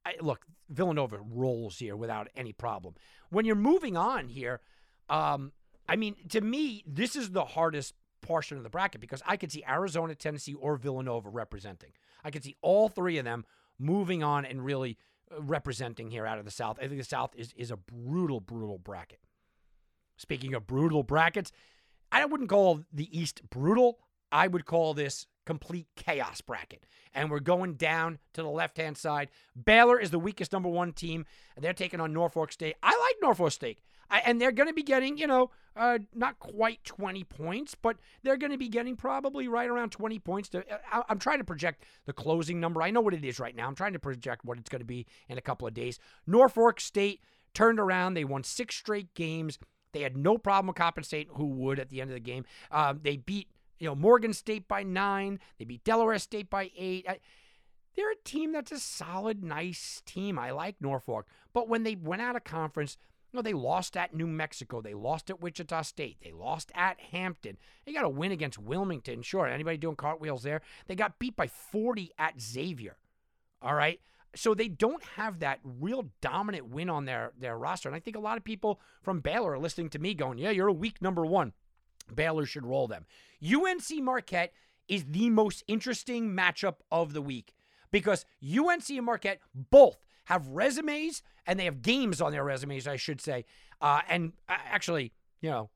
[0.05, 2.95] I, look, Villanova rolls here without any problem.
[3.29, 4.61] When you're moving on here,
[5.09, 5.53] um,
[5.89, 9.51] I mean, to me, this is the hardest portion of the bracket because I could
[9.51, 11.91] see Arizona, Tennessee, or Villanova representing.
[12.25, 13.45] I could see all three of them
[13.79, 14.99] moving on and really
[15.31, 16.79] uh, representing here out of the South.
[16.79, 19.21] I think the South is, is a brutal, brutal bracket.
[20.17, 21.51] Speaking of brutal brackets,
[22.13, 23.99] I wouldn't call the East brutal.
[24.33, 26.87] I would call this complete chaos bracket.
[27.13, 29.31] And we're going down to the left hand side.
[29.65, 31.27] Baylor is the weakest number one team.
[31.61, 32.77] They're taking on Norfolk State.
[32.83, 33.81] I like Norfolk State.
[34.11, 37.97] I, and they're going to be getting, you know, uh, not quite 20 points, but
[38.23, 40.49] they're going to be getting probably right around 20 points.
[40.51, 42.83] To, uh, I, I'm trying to project the closing number.
[42.83, 43.67] I know what it is right now.
[43.67, 45.99] I'm trying to project what it's going to be in a couple of days.
[46.27, 47.21] Norfolk State
[47.55, 48.15] turned around.
[48.15, 49.59] They won six straight games.
[49.93, 52.45] They had no problem State, who would at the end of the game.
[52.71, 53.49] Um, they beat
[53.81, 55.41] you know, Morgan State by nine.
[55.59, 57.07] They beat Delaware State by eight.
[57.09, 57.19] I,
[57.97, 60.39] they're a team that's a solid, nice team.
[60.39, 61.27] I like Norfolk.
[61.53, 62.97] But when they went out of conference,
[63.33, 64.81] you know, they lost at New Mexico.
[64.81, 66.19] They lost at Wichita State.
[66.23, 67.57] They lost at Hampton.
[67.85, 69.23] They got a win against Wilmington.
[69.23, 70.61] Sure, anybody doing cartwheels there?
[70.87, 72.97] They got beat by 40 at Xavier.
[73.63, 74.01] All right.
[74.35, 77.89] So they don't have that real dominant win on their, their roster.
[77.89, 80.51] And I think a lot of people from Baylor are listening to me going, yeah,
[80.51, 81.53] you're a weak number one.
[82.15, 83.07] Baylor should roll them.
[83.45, 84.53] UNC Marquette
[84.89, 87.55] is the most interesting matchup of the week
[87.91, 92.97] because UNC and Marquette both have resumes and they have games on their resumes, I
[92.97, 93.45] should say.
[93.81, 95.71] Uh, and uh, actually, you know,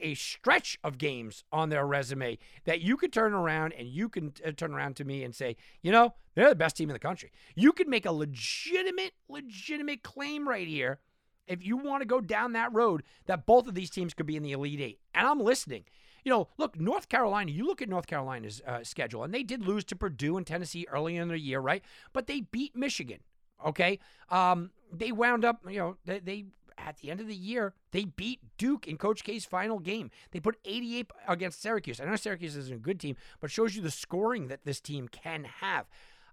[0.00, 4.32] a stretch of games on their resume that you could turn around and you can
[4.44, 6.98] uh, turn around to me and say, you know, they're the best team in the
[6.98, 7.30] country.
[7.54, 10.98] You could make a legitimate, legitimate claim right here
[11.46, 14.36] if you want to go down that road that both of these teams could be
[14.36, 15.00] in the Elite Eight.
[15.14, 15.84] And I'm listening.
[16.24, 19.64] You know, look, North Carolina, you look at North Carolina's uh, schedule, and they did
[19.64, 21.84] lose to Purdue and Tennessee early in the year, right?
[22.12, 23.20] But they beat Michigan,
[23.64, 24.00] okay?
[24.28, 26.46] Um, they wound up, you know, they, they
[26.86, 30.10] at the end of the year, they beat Duke in Coach K's final game.
[30.30, 32.00] They put 88 against Syracuse.
[32.00, 35.08] I know Syracuse isn't a good team, but shows you the scoring that this team
[35.08, 35.86] can have.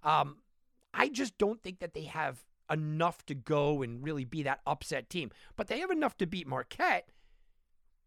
[0.04, 0.38] Um,
[0.94, 5.10] I just don't think that they have enough to go and really be that upset
[5.10, 7.10] team, but they have enough to beat Marquette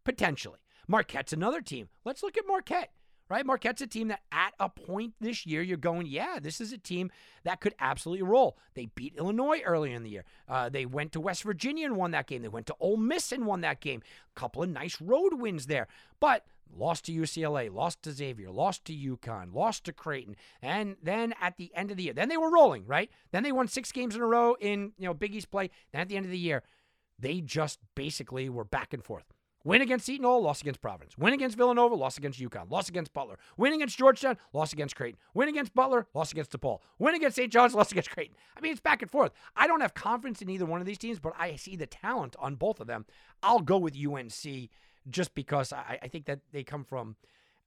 [0.05, 0.59] potentially.
[0.87, 1.89] Marquette's another team.
[2.05, 2.93] Let's look at Marquette
[3.29, 3.45] right?
[3.45, 6.77] Marquette's a team that at a point this year, you're going, yeah, this is a
[6.77, 7.11] team
[7.43, 8.57] that could absolutely roll.
[8.73, 10.25] They beat Illinois earlier in the year.
[10.47, 12.41] Uh, they went to West Virginia and won that game.
[12.41, 14.01] They went to Ole Miss and won that game.
[14.35, 15.87] A couple of nice road wins there.
[16.19, 21.33] But lost to UCLA, lost to Xavier, lost to UConn, lost to Creighton, and then
[21.41, 23.09] at the end of the year, then they were rolling, right?
[23.31, 25.69] Then they won six games in a row in you know Big East play.
[25.91, 26.63] Then at the end of the year,
[27.19, 29.33] they just basically were back and forth.
[29.67, 31.17] Win against Seton Hall, loss against Providence.
[31.17, 32.71] Win against Villanova, loss against UConn.
[32.71, 33.37] Loss against Butler.
[33.57, 35.19] Win against Georgetown, loss against Creighton.
[35.33, 36.79] Win against Butler, loss against DePaul.
[36.99, 37.51] Win against St.
[37.51, 38.37] John's, loss against Creighton.
[38.55, 39.33] I mean, it's back and forth.
[39.57, 42.37] I don't have confidence in either one of these teams, but I see the talent
[42.39, 43.05] on both of them.
[43.43, 44.69] I'll go with UNC
[45.09, 47.17] just because I, I think that they come from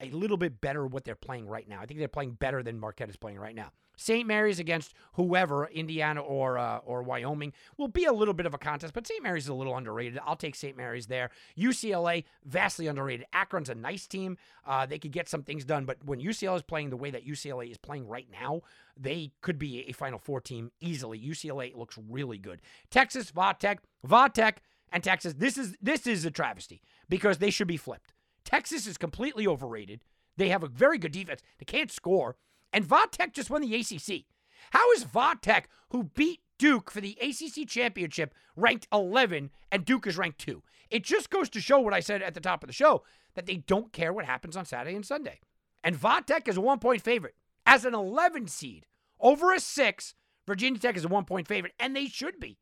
[0.00, 1.80] a little bit better what they're playing right now.
[1.80, 3.70] I think they're playing better than Marquette is playing right now.
[3.96, 4.26] St.
[4.26, 8.58] Mary's against whoever, Indiana or uh, or Wyoming, will be a little bit of a
[8.58, 9.22] contest, but St.
[9.22, 10.18] Mary's is a little underrated.
[10.24, 10.74] I'll take St.
[10.74, 11.28] Mary's there.
[11.58, 13.26] UCLA, vastly underrated.
[13.34, 14.38] Akron's a nice team.
[14.66, 17.26] Uh, they could get some things done, but when UCLA is playing the way that
[17.26, 18.62] UCLA is playing right now,
[18.96, 21.20] they could be a Final Four team easily.
[21.20, 22.62] UCLA looks really good.
[22.90, 24.54] Texas, Vatech, Vatech,
[24.90, 25.34] and Texas.
[25.34, 28.14] This is this is a travesty because they should be flipped.
[28.50, 30.00] Texas is completely overrated.
[30.36, 31.40] They have a very good defense.
[31.58, 32.36] They can't score.
[32.72, 34.24] And Vatech just won the ACC.
[34.72, 40.18] How is Vatech, who beat Duke for the ACC championship, ranked 11 and Duke is
[40.18, 40.64] ranked 2?
[40.90, 43.46] It just goes to show what I said at the top of the show that
[43.46, 45.38] they don't care what happens on Saturday and Sunday.
[45.84, 47.36] And Vatech is a one point favorite.
[47.66, 48.86] As an 11 seed
[49.20, 52.58] over a 6, Virginia Tech is a one point favorite, and they should be.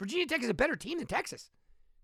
[0.00, 1.50] Virginia Tech is a better team than Texas.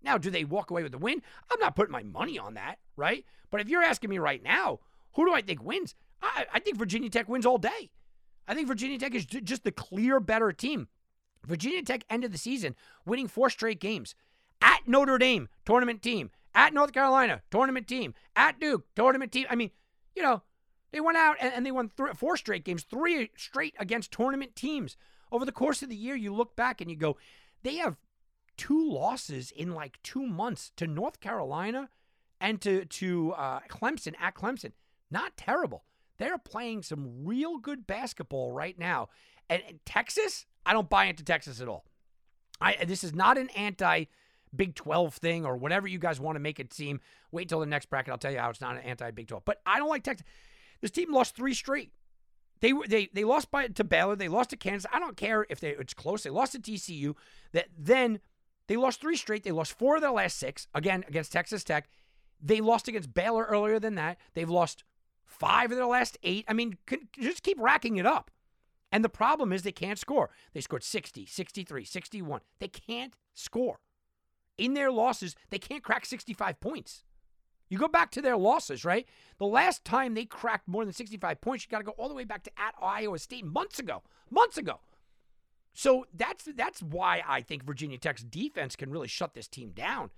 [0.05, 1.21] Now, do they walk away with the win?
[1.51, 3.25] I'm not putting my money on that, right?
[3.49, 4.79] But if you're asking me right now,
[5.13, 5.95] who do I think wins?
[6.21, 7.89] I, I think Virginia Tech wins all day.
[8.47, 10.87] I think Virginia Tech is just the clear better team.
[11.45, 14.13] Virginia Tech ended the season winning four straight games.
[14.61, 16.29] At Notre Dame, tournament team.
[16.53, 18.13] At North Carolina, tournament team.
[18.35, 19.47] At Duke, tournament team.
[19.49, 19.71] I mean,
[20.15, 20.43] you know,
[20.91, 24.55] they went out and, and they won th- four straight games, three straight against tournament
[24.55, 24.95] teams.
[25.31, 27.17] Over the course of the year, you look back and you go,
[27.63, 27.97] they have
[28.57, 31.89] two losses in like two months to North Carolina
[32.39, 34.71] and to to uh, Clemson at Clemson.
[35.11, 35.83] Not terrible.
[36.17, 39.09] They're playing some real good basketball right now.
[39.49, 41.85] And, and Texas, I don't buy into Texas at all.
[42.61, 44.05] I this is not an anti
[44.55, 47.01] Big 12 thing or whatever you guys want to make it seem.
[47.31, 48.11] Wait till the next bracket.
[48.11, 49.43] I'll tell you how it's not an anti Big 12.
[49.45, 50.25] But I don't like Texas.
[50.81, 51.91] This team lost three straight.
[52.61, 54.15] They they they lost by to Baylor.
[54.15, 54.89] They lost to Kansas.
[54.93, 56.23] I don't care if they it's close.
[56.23, 57.15] They lost to TCU.
[57.51, 58.19] That then
[58.67, 59.43] they lost three straight.
[59.43, 61.87] They lost four of their last six again against Texas Tech.
[62.41, 64.17] They lost against Baylor earlier than that.
[64.33, 64.83] They've lost
[65.23, 66.45] five of their last eight.
[66.47, 66.77] I mean,
[67.19, 68.31] just keep racking it up.
[68.91, 70.29] And the problem is they can't score.
[70.53, 72.41] They scored 60, 63, 61.
[72.59, 73.79] They can't score.
[74.57, 77.03] In their losses, they can't crack 65 points.
[77.67, 79.07] You go back to their losses, right?
[79.37, 82.15] The last time they cracked more than 65 points, you got to go all the
[82.15, 84.03] way back to at Iowa State months ago.
[84.29, 84.79] Months ago.
[85.75, 90.09] So that's that's why I think Virginia Tech's defense can really shut this team down.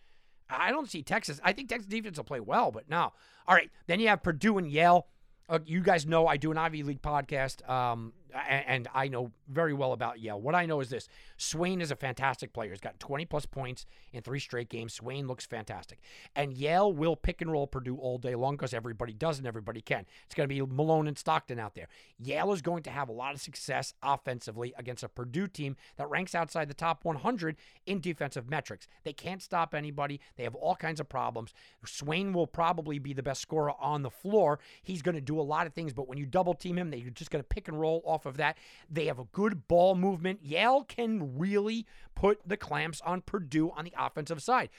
[0.49, 1.41] I don't see Texas.
[1.43, 3.11] I think Texas defense will play well, but no.
[3.47, 3.69] All right.
[3.87, 5.07] Then you have Purdue and Yale.
[5.49, 7.67] Uh, you guys know I do an Ivy League podcast.
[7.69, 8.13] Um,
[8.47, 10.39] and I know very well about Yale.
[10.39, 12.71] What I know is this Swain is a fantastic player.
[12.71, 14.93] He's got 20 plus points in three straight games.
[14.93, 15.99] Swain looks fantastic.
[16.35, 19.81] And Yale will pick and roll Purdue all day long because everybody does and everybody
[19.81, 20.05] can.
[20.25, 21.87] It's going to be Malone and Stockton out there.
[22.17, 26.09] Yale is going to have a lot of success offensively against a Purdue team that
[26.09, 28.87] ranks outside the top 100 in defensive metrics.
[29.03, 31.53] They can't stop anybody, they have all kinds of problems.
[31.85, 34.59] Swain will probably be the best scorer on the floor.
[34.83, 36.99] He's going to do a lot of things, but when you double team him, they're
[37.09, 38.57] just going to pick and roll off of that.
[38.89, 40.43] They have a good ball movement.
[40.43, 41.85] Yale can really
[42.15, 44.69] put the clamps on Purdue on the offensive side.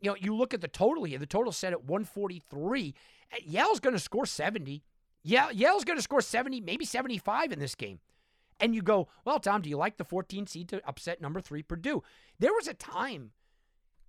[0.00, 2.94] You know, you look at the total here, the total set at 143.
[3.32, 4.82] Uh, Yale's going to score 70.
[5.22, 8.00] Yeah, Yale's going to score 70, maybe 75 in this game.
[8.60, 11.62] And you go, well, Tom, do you like the 14 seed to upset number three
[11.62, 12.02] Purdue?
[12.38, 13.32] There was a time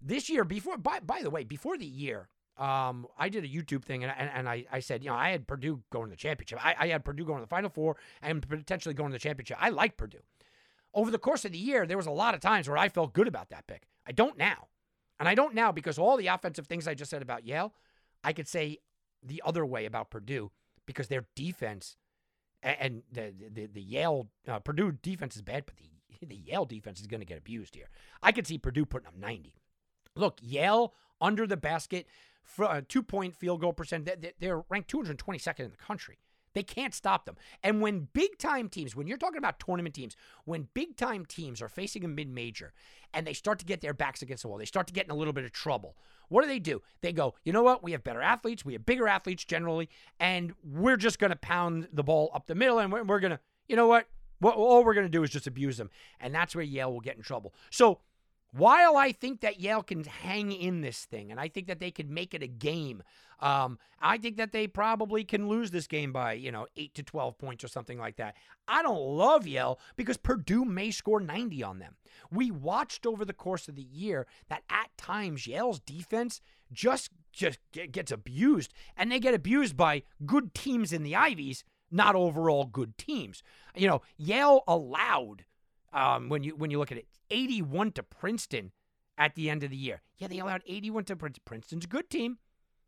[0.01, 0.77] this year before.
[0.77, 4.29] By by the way, before the year, um, I did a YouTube thing and, and,
[4.33, 6.65] and I, I said, you know, I had Purdue going to the championship.
[6.65, 9.57] I, I had Purdue going to the Final Four and potentially going to the championship.
[9.59, 10.23] I like Purdue.
[10.93, 13.13] Over the course of the year, there was a lot of times where I felt
[13.13, 13.87] good about that pick.
[14.07, 14.67] I don't now.
[15.19, 17.73] And I don't now because all the offensive things I just said about Yale,
[18.23, 18.79] I could say
[19.21, 20.51] the other way about Purdue
[20.85, 21.97] because their defense
[22.63, 25.89] and the the, the Yale uh, Purdue defense is bad, but the
[26.25, 27.89] the Yale defense is going to get abused here.
[28.21, 29.53] I could see Purdue putting up 90.
[30.15, 32.07] Look, Yale under the basket
[32.59, 34.09] a uh, two point field goal percent.
[34.39, 36.19] They're ranked 222nd in the country.
[36.55, 37.35] They can't stop them.
[37.63, 40.15] And when big time teams, when you're talking about tournament teams,
[40.45, 42.73] when big time teams are facing a mid major
[43.13, 45.11] and they start to get their backs against the wall, they start to get in
[45.11, 45.97] a little bit of trouble.
[46.29, 46.81] What do they do?
[47.01, 47.83] They go, you know what?
[47.83, 48.63] We have better athletes.
[48.63, 49.89] We have bigger athletes generally.
[50.19, 53.31] And we're just going to pound the ball up the middle and we're, we're going
[53.31, 54.07] to, you know what?
[54.39, 54.55] what?
[54.55, 55.89] All we're going to do is just abuse them.
[56.21, 57.53] And that's where Yale will get in trouble.
[57.69, 57.99] So,
[58.57, 61.91] while I think that Yale can hang in this thing and I think that they
[61.91, 63.03] could make it a game,
[63.41, 67.03] um, I think that they probably can lose this game by, you know, 8 to
[67.03, 68.35] 12 points or something like that.
[68.65, 71.95] I don't love Yale because Purdue may score 90 on them.
[72.31, 76.39] We watched over the course of the year that at times Yale's defense
[76.71, 82.15] just just gets abused and they get abused by good teams in the Ivies, not
[82.15, 83.43] overall good teams.
[83.75, 85.43] You know, Yale allowed
[85.95, 88.71] um, when you when you look at it 81 to Princeton
[89.17, 90.01] at the end of the year.
[90.17, 91.41] Yeah, they allowed 81 to Princeton.
[91.45, 92.37] Princeton's a good team,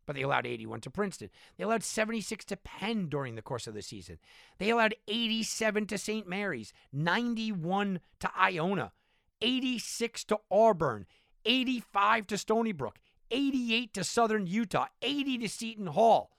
[0.06, 1.30] but they allowed 81 to Princeton.
[1.56, 4.18] They allowed 76 to Penn during the course of the season.
[4.58, 6.28] They allowed 87 to St.
[6.28, 8.92] Mary's, 91 to Iona,
[9.40, 11.06] 86 to Auburn,
[11.44, 12.98] 85 to Stony Brook,
[13.30, 16.30] 88 to Southern Utah, 80 to Seton Hall.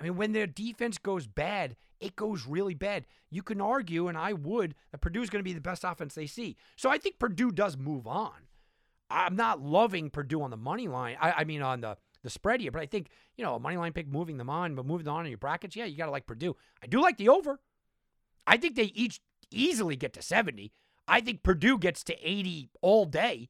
[0.00, 3.04] I mean, when their defense goes bad, it goes really bad.
[3.30, 6.14] You can argue, and I would, that Purdue is going to be the best offense
[6.14, 6.56] they see.
[6.76, 8.32] So I think Purdue does move on.
[9.10, 11.16] I'm not loving Purdue on the money line.
[11.20, 13.76] I, I mean, on the, the spread here, but I think, you know, a money
[13.76, 16.12] line pick moving them on, but moving on in your brackets, yeah, you got to
[16.12, 16.56] like Purdue.
[16.82, 17.60] I do like the over.
[18.46, 19.20] I think they each
[19.50, 20.72] easily get to 70.
[21.06, 23.48] I think Purdue gets to 80 all day.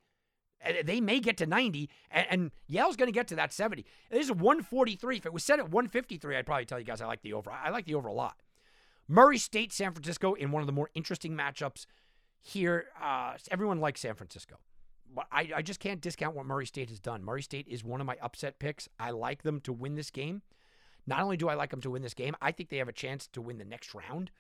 [0.84, 3.84] They may get to 90, and, and Yale's going to get to that 70.
[4.10, 5.16] This is 143.
[5.16, 7.50] If it was set at 153, I'd probably tell you guys I like the over.
[7.50, 8.36] I like the over a lot.
[9.08, 11.86] Murray State, San Francisco, in one of the more interesting matchups
[12.40, 12.86] here.
[13.02, 14.56] Uh, everyone likes San Francisco.
[15.12, 17.24] But I, I just can't discount what Murray State has done.
[17.24, 18.88] Murray State is one of my upset picks.
[18.98, 20.42] I like them to win this game.
[21.06, 22.92] Not only do I like them to win this game, I think they have a
[22.92, 24.30] chance to win the next round.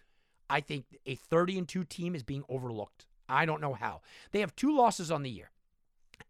[0.48, 3.06] I think a 30 and 2 team is being overlooked.
[3.28, 4.02] I don't know how.
[4.32, 5.50] They have two losses on the year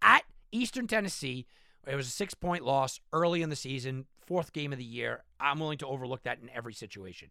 [0.03, 1.47] at Eastern Tennessee.
[1.87, 5.25] It was a six point loss early in the season, fourth game of the year.
[5.39, 7.31] I'm willing to overlook that in every situation.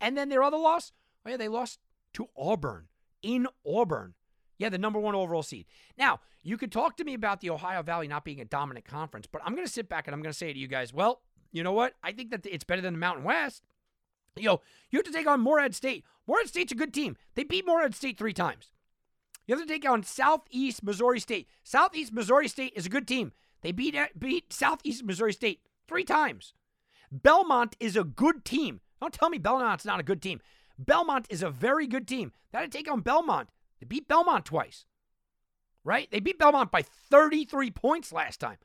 [0.00, 0.92] And then their other loss,
[1.24, 1.78] oh yeah, they lost
[2.14, 2.88] to Auburn
[3.22, 4.14] in Auburn.
[4.58, 5.66] Yeah, the number one overall seed.
[5.98, 9.26] Now, you could talk to me about the Ohio Valley not being a dominant conference,
[9.26, 11.22] but I'm going to sit back and I'm going to say to you guys, well,
[11.50, 11.94] you know what?
[12.02, 13.62] I think that it's better than the Mountain West.
[14.36, 16.04] You know, you have to take on Morehead State.
[16.26, 17.16] Morehead State's a good team.
[17.34, 18.70] They beat Morehead State three times.
[19.46, 21.48] You have to take on Southeast Missouri State.
[21.62, 23.32] Southeast Missouri State is a good team.
[23.62, 26.54] They beat beat Southeast Missouri State three times.
[27.10, 28.80] Belmont is a good team.
[29.00, 30.40] Don't tell me Belmont's not a good team.
[30.78, 32.32] Belmont is a very good team.
[32.50, 33.50] They had to take on Belmont.
[33.80, 34.86] They beat Belmont twice.
[35.84, 36.10] Right?
[36.10, 38.56] They beat Belmont by 33 points last time.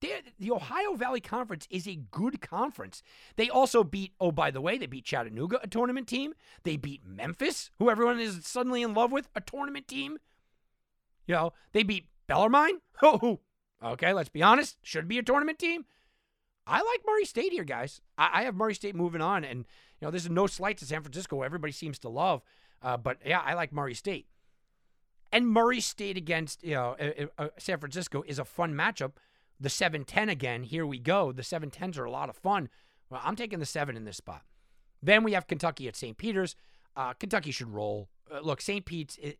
[0.00, 3.02] The Ohio Valley Conference is a good conference.
[3.36, 6.32] They also beat, oh, by the way, they beat Chattanooga, a tournament team.
[6.62, 10.18] They beat Memphis, who everyone is suddenly in love with, a tournament team.
[11.26, 12.80] You know, they beat Bellarmine.
[13.02, 13.40] Oh,
[13.82, 15.86] okay, let's be honest, should be a tournament team.
[16.66, 18.02] I like Murray State here, guys.
[18.18, 19.60] I, I have Murray State moving on, and
[20.00, 21.40] you know, there's no slight to San Francisco.
[21.40, 22.42] Everybody seems to love,
[22.82, 24.26] uh, but yeah, I like Murray State.
[25.32, 29.12] And Murray State against you know uh, uh, San Francisco is a fun matchup
[29.60, 30.62] the 710 again.
[30.62, 31.32] Here we go.
[31.32, 32.68] The 710s are a lot of fun.
[33.10, 34.42] Well, I'm taking the 7 in this spot.
[35.02, 36.16] Then we have Kentucky at St.
[36.16, 36.56] Peter's.
[36.96, 38.08] Uh, Kentucky should roll.
[38.32, 38.84] Uh, look, St.
[38.84, 39.18] Pete's.
[39.18, 39.38] It,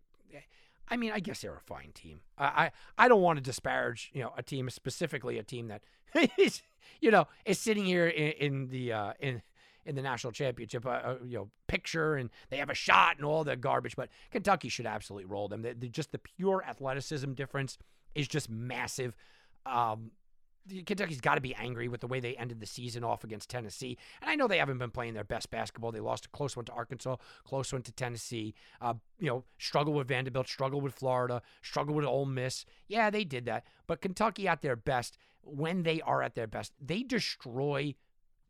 [0.90, 2.20] I mean, I guess they're a fine team.
[2.36, 5.82] I, I, I don't want to disparage, you know, a team specifically a team that
[6.36, 6.62] is,
[7.00, 9.42] you know, is sitting here in, in the uh, in
[9.86, 13.24] in the national championship, uh, uh, you know, picture and they have a shot and
[13.24, 13.96] all the garbage.
[13.96, 15.62] But Kentucky should absolutely roll them.
[15.62, 17.78] The, the, just the pure athleticism difference
[18.14, 19.14] is just massive.
[19.70, 20.10] Um,
[20.86, 23.96] Kentucky's got to be angry with the way they ended the season off against Tennessee.
[24.20, 25.90] And I know they haven't been playing their best basketball.
[25.90, 28.54] They lost a close one to Arkansas, close one to Tennessee.
[28.80, 32.64] Uh, you know, struggle with Vanderbilt, struggle with Florida, struggle with Ole Miss.
[32.86, 33.64] Yeah, they did that.
[33.86, 37.94] But Kentucky at their best, when they are at their best, they destroy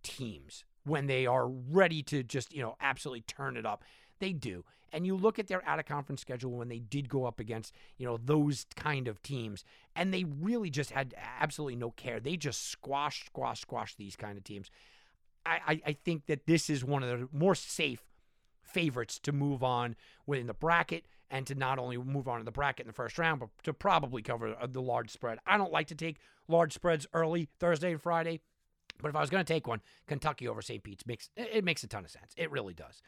[0.02, 3.84] teams when they are ready to just, you know, absolutely turn it up.
[4.20, 4.64] They do.
[4.92, 7.72] And you look at their out of conference schedule when they did go up against,
[7.96, 9.64] you know, those kind of teams,
[9.94, 12.18] and they really just had absolutely no care.
[12.20, 14.70] They just squashed, squashed, squashed these kind of teams.
[15.46, 18.02] I, I, I think that this is one of the more safe
[18.62, 19.96] favorites to move on
[20.26, 23.18] within the bracket and to not only move on in the bracket in the first
[23.18, 25.38] round, but to probably cover uh, the large spread.
[25.46, 26.18] I don't like to take
[26.48, 28.40] large spreads early Thursday and Friday,
[29.00, 30.82] but if I was going to take one, Kentucky over St.
[30.82, 32.32] Pete's makes it makes a ton of sense.
[32.36, 33.00] It really does.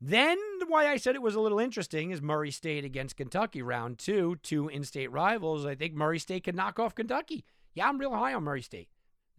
[0.00, 0.38] Then
[0.68, 4.36] why I said it was a little interesting is Murray State against Kentucky round two,
[4.42, 5.64] two in-state rivals.
[5.64, 7.44] I think Murray State could knock off Kentucky.
[7.74, 8.88] Yeah, I'm real high on Murray State.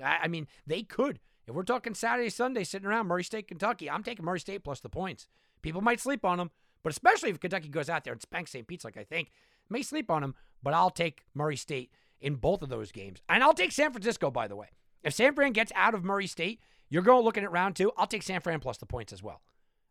[0.03, 1.19] I, I mean, they could.
[1.47, 4.79] If we're talking Saturday, Sunday, sitting around Murray State, Kentucky, I'm taking Murray State plus
[4.79, 5.27] the points.
[5.61, 6.51] People might sleep on them,
[6.83, 8.67] but especially if Kentucky goes out there and spanks St.
[8.67, 9.31] Pete's like I think,
[9.69, 13.21] may sleep on them, but I'll take Murray State in both of those games.
[13.29, 14.69] And I'll take San Francisco, by the way.
[15.03, 17.91] If San Fran gets out of Murray State, you're going looking at round two.
[17.97, 19.41] I'll take San Fran plus the points as well.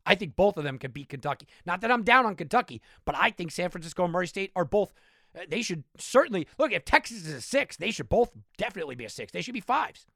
[0.06, 1.46] I think both of them can beat Kentucky.
[1.66, 4.64] Not that I'm down on Kentucky, but I think San Francisco and Murray State are
[4.64, 4.92] both.
[5.36, 6.72] uh, They should certainly look.
[6.72, 9.32] If Texas is a six, they should both definitely be a six.
[9.32, 10.06] They should be fives.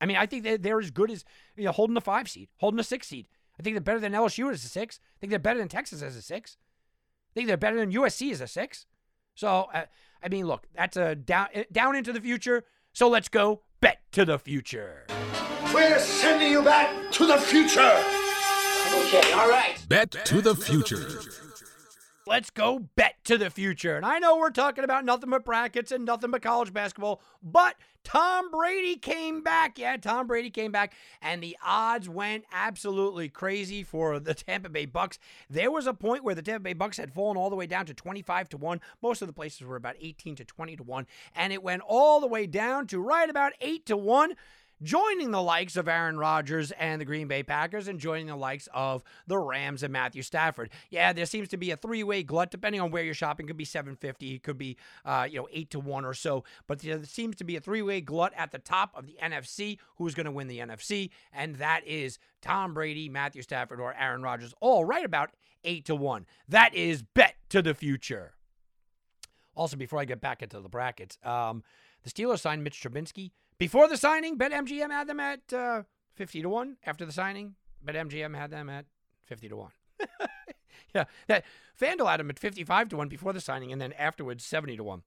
[0.00, 1.24] I mean, I think they're, they're as good as
[1.56, 3.26] you know holding a five seed, holding a six seed.
[3.58, 4.98] I think they're better than LSU as a six.
[5.02, 6.56] I think they're better than Texas as a six.
[7.30, 8.86] I think they're better than USC as a six.
[9.34, 9.84] So, uh,
[10.22, 12.64] I mean, look, that's a down uh, down into the future.
[12.92, 15.06] So let's go bet to the future.
[15.74, 18.21] We're sending you back to the future.
[18.92, 19.82] Okay, all right.
[19.88, 21.08] Bet to the future.
[22.26, 23.96] Let's go bet to the future.
[23.96, 27.74] And I know we're talking about nothing but brackets and nothing but college basketball, but
[28.04, 29.78] Tom Brady came back.
[29.78, 34.86] Yeah, Tom Brady came back, and the odds went absolutely crazy for the Tampa Bay
[34.86, 35.18] Bucks.
[35.50, 37.86] There was a point where the Tampa Bay Bucks had fallen all the way down
[37.86, 38.80] to 25 to 1.
[39.02, 42.20] Most of the places were about 18 to 20 to 1, and it went all
[42.20, 44.34] the way down to right about 8 to 1
[44.82, 48.68] joining the likes of Aaron Rodgers and the Green Bay Packers and joining the likes
[48.74, 50.70] of the Rams and Matthew Stafford.
[50.90, 53.46] Yeah, there seems to be a three-way glut depending on where you're shopping.
[53.46, 56.44] It could be 750, it could be uh, you know 8 to 1 or so,
[56.66, 59.78] but there seems to be a three-way glut at the top of the NFC.
[59.96, 61.10] Who's going to win the NFC?
[61.32, 65.30] And that is Tom Brady, Matthew Stafford or Aaron Rodgers all right about
[65.64, 66.26] 8 to 1.
[66.48, 68.34] That is bet to the future.
[69.54, 71.62] Also, before I get back into the brackets, um,
[72.02, 73.30] the Steelers signed Mitch Trubisky.
[73.58, 75.82] Before the signing, BetMGM had them at uh,
[76.14, 76.76] 50 to 1.
[76.84, 78.86] After the signing, BetMGM had them at
[79.24, 79.70] 50 to 1.
[80.94, 81.44] yeah, that
[81.80, 84.84] FanDuel had them at 55 to 1 before the signing, and then afterwards, 70 to
[84.84, 85.02] 1.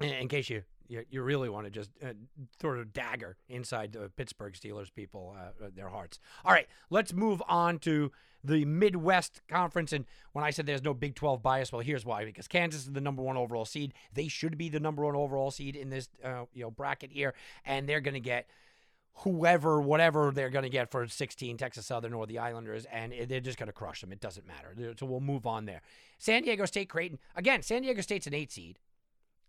[0.00, 2.12] In, in case you, you you really want to just uh,
[2.58, 6.18] throw a dagger inside the Pittsburgh Steelers people, uh, uh, their hearts.
[6.44, 8.10] All right, let's move on to
[8.42, 9.92] the Midwest Conference.
[9.92, 12.92] And when I said there's no Big 12 bias, well, here's why: because Kansas is
[12.92, 13.94] the number one overall seed.
[14.12, 17.34] They should be the number one overall seed in this uh, you know bracket here,
[17.64, 18.48] and they're going to get
[19.18, 23.40] whoever, whatever they're going to get for 16, Texas Southern or the Islanders, and they're
[23.40, 24.12] just going to crush them.
[24.12, 24.74] It doesn't matter.
[24.98, 25.82] So we'll move on there.
[26.18, 27.18] San Diego State, Creighton.
[27.36, 28.78] Again, San Diego State's an eight seed.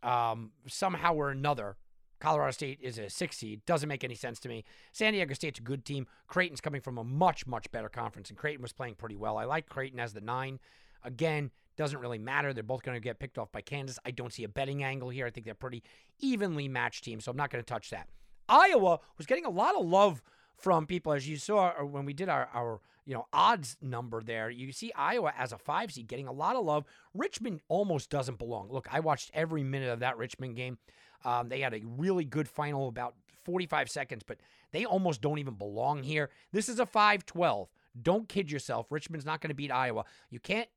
[0.03, 1.77] Um, somehow or another,
[2.19, 3.65] Colorado State is a six seed.
[3.65, 4.63] Doesn't make any sense to me.
[4.91, 6.07] San Diego State's a good team.
[6.27, 9.37] Creighton's coming from a much, much better conference, and Creighton was playing pretty well.
[9.37, 10.59] I like Creighton as the nine.
[11.03, 12.53] Again, doesn't really matter.
[12.53, 13.97] They're both going to get picked off by Kansas.
[14.05, 15.25] I don't see a betting angle here.
[15.25, 15.83] I think they're pretty
[16.19, 18.07] evenly matched teams, so I'm not going to touch that.
[18.47, 20.21] Iowa was getting a lot of love
[20.55, 24.49] from people, as you saw when we did our, our you know odds number there.
[24.49, 26.85] You see Iowa as a five seed getting a lot of love.
[27.13, 28.69] Richmond almost doesn't belong.
[28.71, 30.77] Look, I watched every minute of that Richmond game.
[31.23, 34.37] Um, they had a really good final, about 45 seconds, but
[34.71, 36.29] they almost don't even belong here.
[36.51, 37.69] This is a 5 12.
[38.01, 38.87] Don't kid yourself.
[38.89, 40.05] Richmond's not going to beat Iowa.
[40.29, 40.69] You can't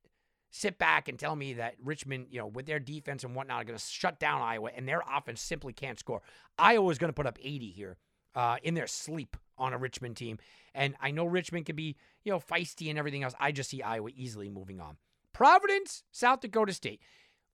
[0.51, 3.65] sit back and tell me that Richmond, you know, with their defense and whatnot, are
[3.65, 6.21] going to shut down Iowa, and their offense simply can't score.
[6.57, 7.97] Iowa is going to put up 80 here
[8.35, 10.37] uh, in their sleep on a Richmond team,
[10.73, 13.33] and I know Richmond can be, you know, feisty and everything else.
[13.39, 14.97] I just see Iowa easily moving on.
[15.33, 17.01] Providence, South Dakota State.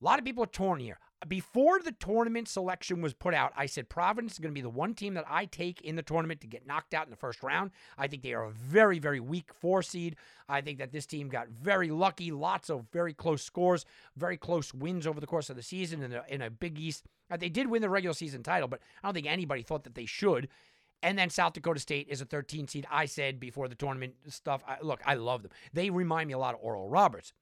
[0.02, 0.98] A lot of people are torn here.
[1.28, 4.70] Before the tournament selection was put out, I said Providence is going to be the
[4.70, 7.44] one team that I take in the tournament to get knocked out in the first
[7.44, 7.70] round.
[7.96, 10.16] I think they are a very, very weak four seed.
[10.50, 13.86] I think that this team got very lucky, lots of very close scores,
[14.18, 17.06] very close wins over the course of the season in a, in a Big East.
[17.30, 19.94] Uh, they did win the regular season title, but I don't think anybody thought that
[19.94, 20.48] they should.
[21.04, 22.86] And then South Dakota State is a 13 seed.
[22.92, 25.52] I said before the tournament stuff, I, look, I love them.
[25.74, 27.34] They remind me a lot of Oral Roberts.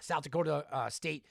[0.00, 1.24] South Dakota uh, State,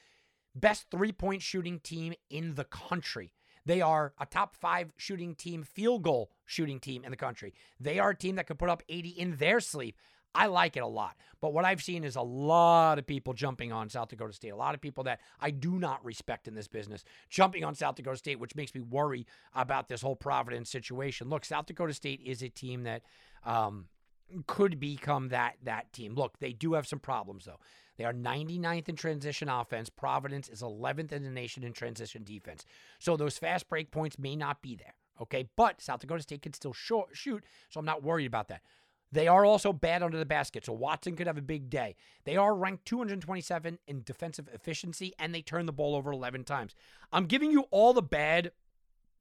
[0.55, 3.34] best three point shooting team in the country.
[3.65, 7.53] They are a top five shooting team, field goal shooting team in the country.
[7.80, 9.95] They are a team that can put up 80 in their sleep.
[10.34, 11.15] I like it a lot.
[11.41, 14.49] But what I've seen is a lot of people jumping on South Dakota State.
[14.49, 17.95] A lot of people that I do not respect in this business jumping on South
[17.95, 21.29] Dakota State, which makes me worry about this whole Providence situation.
[21.29, 23.01] Look, South Dakota State is a team that
[23.43, 23.88] um,
[24.47, 26.15] could become that that team.
[26.15, 27.59] Look, they do have some problems though.
[27.97, 29.89] They are 99th in transition offense.
[29.89, 32.65] Providence is 11th in the nation in transition defense.
[32.99, 34.93] So those fast break points may not be there.
[35.21, 38.61] Okay, but South Dakota State can still shoot, so I'm not worried about that.
[39.12, 41.95] They are also bad under the basket, so Watson could have a big day.
[42.24, 46.76] They are ranked 227 in defensive efficiency, and they turn the ball over 11 times.
[47.12, 48.51] I'm giving you all the bad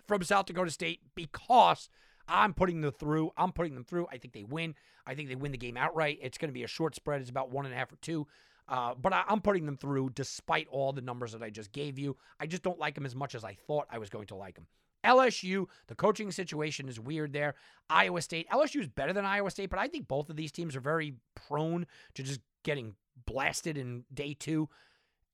[0.06, 1.88] from South Dakota State because
[2.28, 3.32] I'm putting them through.
[3.36, 4.06] I'm putting them through.
[4.12, 4.76] I think they win.
[5.06, 6.18] I think they win the game outright.
[6.22, 7.20] It's going to be a short spread.
[7.20, 8.26] It's about one and a half or two.
[8.68, 11.98] Uh, but I, I'm putting them through despite all the numbers that I just gave
[11.98, 12.16] you.
[12.38, 14.54] I just don't like them as much as I thought I was going to like
[14.54, 14.68] them.
[15.04, 17.54] LSU, the coaching situation is weird there.
[17.88, 20.76] Iowa State, LSU is better than Iowa State, but I think both of these teams
[20.76, 22.94] are very prone to just getting
[23.26, 24.68] blasted in day two.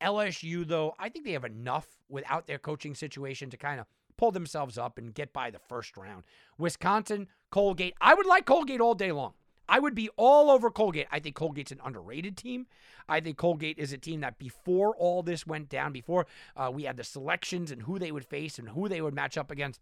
[0.00, 3.86] LSU, though, I think they have enough without their coaching situation to kind of
[4.16, 6.24] pull themselves up and get by the first round.
[6.58, 9.34] Wisconsin, Colgate, I would like Colgate all day long.
[9.68, 11.08] I would be all over Colgate.
[11.10, 12.66] I think Colgate's an underrated team.
[13.08, 16.84] I think Colgate is a team that before all this went down, before uh, we
[16.84, 19.80] had the selections and who they would face and who they would match up against,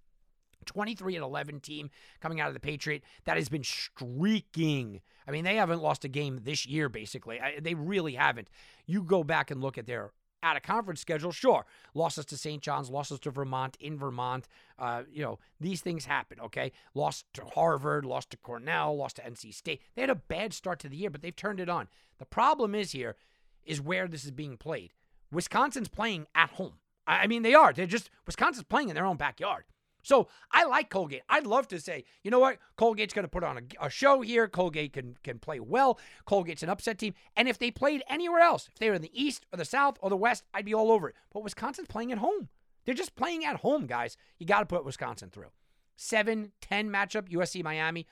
[0.65, 5.01] 23 and 11 team coming out of the Patriot that has been streaking.
[5.27, 7.41] I mean, they haven't lost a game this year, basically.
[7.41, 8.49] I, they really haven't.
[8.87, 10.13] You go back and look at their
[10.45, 11.67] out of conference schedule, sure.
[11.95, 12.63] Losses to St.
[12.63, 14.47] John's, losses to Vermont, in Vermont.
[14.79, 16.71] Uh, you know, these things happen, okay?
[16.95, 19.81] Lost to Harvard, lost to Cornell, lost to NC State.
[19.97, 21.89] They had a bad start to the year, but they've turned it on.
[22.19, 23.17] The problem is here
[23.65, 24.93] is where this is being played.
[25.33, 26.75] Wisconsin's playing at home.
[27.07, 27.73] I mean, they are.
[27.73, 29.65] They're just, Wisconsin's playing in their own backyard.
[30.05, 31.23] So I like Colgate.
[31.29, 34.21] I'd love to say, you know what, Colgate's going to put on a, a, show
[34.21, 34.47] here.
[34.47, 35.99] Colgate can can play well.
[36.29, 39.21] Colgate's an upset team, and if they played anywhere else, if they were in the
[39.21, 41.17] East or the South or the West, I'd be all over it.
[41.33, 42.49] But Wisconsin's playing at home.
[42.85, 44.17] They're just playing at home, guys.
[44.39, 45.51] You got to put Wisconsin through.
[45.97, 48.07] 7 10 matchup, USC Miami,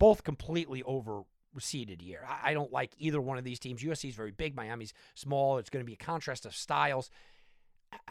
[0.00, 2.24] both completely overseeded here.
[2.26, 3.82] I, I don't like either one of these teams.
[3.82, 5.58] USC is very big, Miami's small.
[5.58, 7.10] It's going to be a contrast of styles.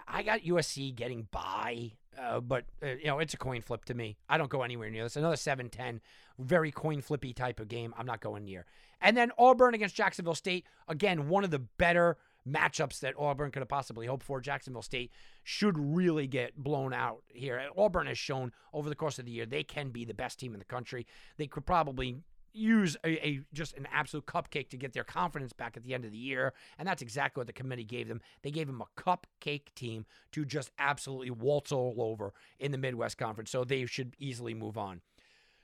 [0.08, 3.94] I got USC getting by, uh, but uh, you know it's a coin flip to
[3.94, 4.18] me.
[4.30, 5.16] I don't go anywhere near this.
[5.16, 6.00] Another 7-10,
[6.40, 7.94] very coin flippy type of game.
[7.98, 8.66] I'm not going near.
[9.02, 10.66] And then Auburn against Jacksonville State.
[10.88, 14.40] Again, one of the better matchups that Auburn could have possibly hoped for.
[14.40, 15.12] Jacksonville State
[15.44, 17.62] should really get blown out here.
[17.78, 20.54] Auburn has shown over the course of the year they can be the best team
[20.54, 21.06] in the country.
[21.38, 22.18] They could probably
[22.58, 26.06] use a, a, just an absolute cupcake to get their confidence back at the end
[26.06, 28.22] of the year, and that's exactly what the committee gave them.
[28.42, 33.18] They gave them a cupcake team to just absolutely waltz all over in the Midwest
[33.18, 35.02] Conference, so they should easily move on.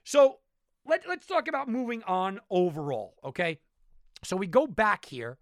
[0.04, 0.40] So
[0.86, 3.60] let, let's talk about moving on overall, okay?
[4.24, 5.38] So we go back here,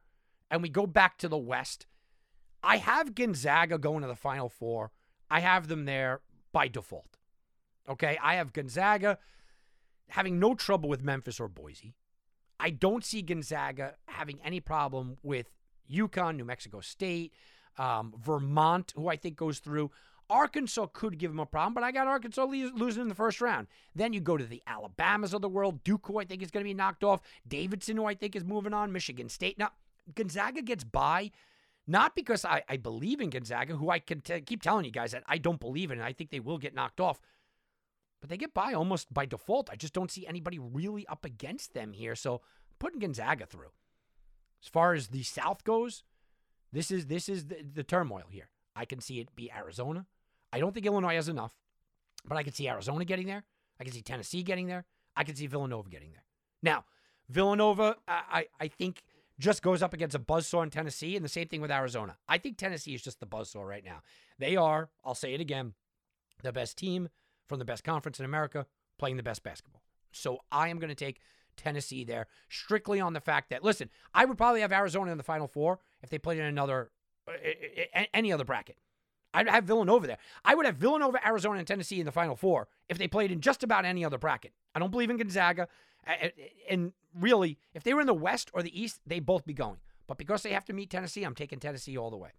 [0.50, 1.86] and we go back to the West.
[2.64, 4.92] I have Gonzaga going to the Final Four.
[5.30, 6.22] I have them there
[6.52, 7.18] by default.
[7.90, 9.18] Okay, I have Gonzaga
[10.12, 11.96] having no trouble with Memphis or Boise.
[12.60, 15.50] I don't see Gonzaga having any problem with
[15.92, 17.34] UConn, New Mexico State,
[17.78, 19.90] um, Vermont, who I think goes through.
[20.30, 23.68] Arkansas could give them a problem, but I got Arkansas losing in the first round.
[23.96, 25.84] Then you go to the Alabamas of the world.
[25.84, 27.22] Duke, who I think is going to be knocked off.
[27.48, 28.92] Davidson, who I think is moving on.
[28.92, 29.58] Michigan State.
[29.58, 29.72] Now,
[30.14, 31.32] Gonzaga gets by,
[31.88, 35.12] not because I, I believe in Gonzaga, who I can t- keep telling you guys
[35.12, 37.20] that I don't believe in, and I think they will get knocked off
[38.22, 39.70] but they get by almost by default.
[39.70, 42.16] I just don't see anybody really up against them here.
[42.16, 43.72] So I'm putting Gonzaga through.
[44.64, 46.04] As far as the South goes,
[46.72, 48.50] this is this is the, the turmoil here.
[48.76, 50.06] I can see it be Arizona.
[50.54, 51.54] I don't think Illinois has enough,
[52.26, 53.44] but I can see Arizona getting there.
[53.80, 54.86] I can see Tennessee getting there.
[55.16, 56.24] I can see Villanova getting there.
[56.62, 56.86] Now,
[57.28, 59.04] Villanova, I, I, I think
[59.40, 62.18] just goes up against a buzzsaw in Tennessee, and the same thing with Arizona.
[62.30, 64.02] I think Tennessee is just the buzzsaw right now.
[64.38, 65.74] They are, I'll say it again,
[66.44, 67.10] the best team
[67.52, 68.66] from the best conference in America
[68.98, 69.84] playing the best basketball.
[70.14, 71.20] So I am going to take
[71.58, 75.24] Tennessee there strictly on the fact that, listen, I would probably have Arizona in the
[75.24, 76.92] Final Four if they played in another,
[77.28, 78.78] uh, uh, uh, any other bracket.
[79.34, 80.18] I'd have Villanova there.
[80.46, 83.42] I would have Villanova, Arizona, and Tennessee in the Final Four if they played in
[83.42, 84.54] just about any other bracket.
[84.74, 85.68] I don't believe in Gonzaga.
[86.70, 89.80] And really, if they were in the West or the East, they'd both be going.
[90.08, 92.32] But because they have to meet Tennessee, I'm taking Tennessee all the way.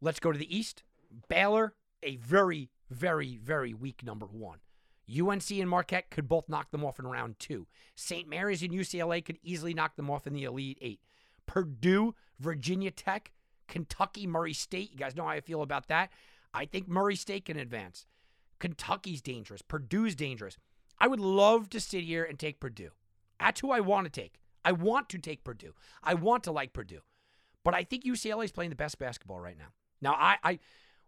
[0.00, 0.84] Let's go to the East.
[1.28, 4.58] Baylor, a very very, very weak number one.
[5.08, 7.66] UNC and Marquette could both knock them off in round two.
[7.94, 8.28] St.
[8.28, 11.00] Mary's and UCLA could easily knock them off in the Elite Eight.
[11.46, 13.32] Purdue, Virginia Tech,
[13.68, 14.92] Kentucky, Murray State.
[14.92, 16.10] You guys know how I feel about that.
[16.54, 18.06] I think Murray State can advance.
[18.58, 19.62] Kentucky's dangerous.
[19.62, 20.56] Purdue's dangerous.
[20.98, 22.90] I would love to sit here and take Purdue.
[23.38, 24.38] That's who I want to take.
[24.64, 25.74] I want to take Purdue.
[26.02, 27.02] I want to like Purdue.
[27.62, 29.72] But I think UCLA is playing the best basketball right now.
[30.00, 30.58] Now, I, I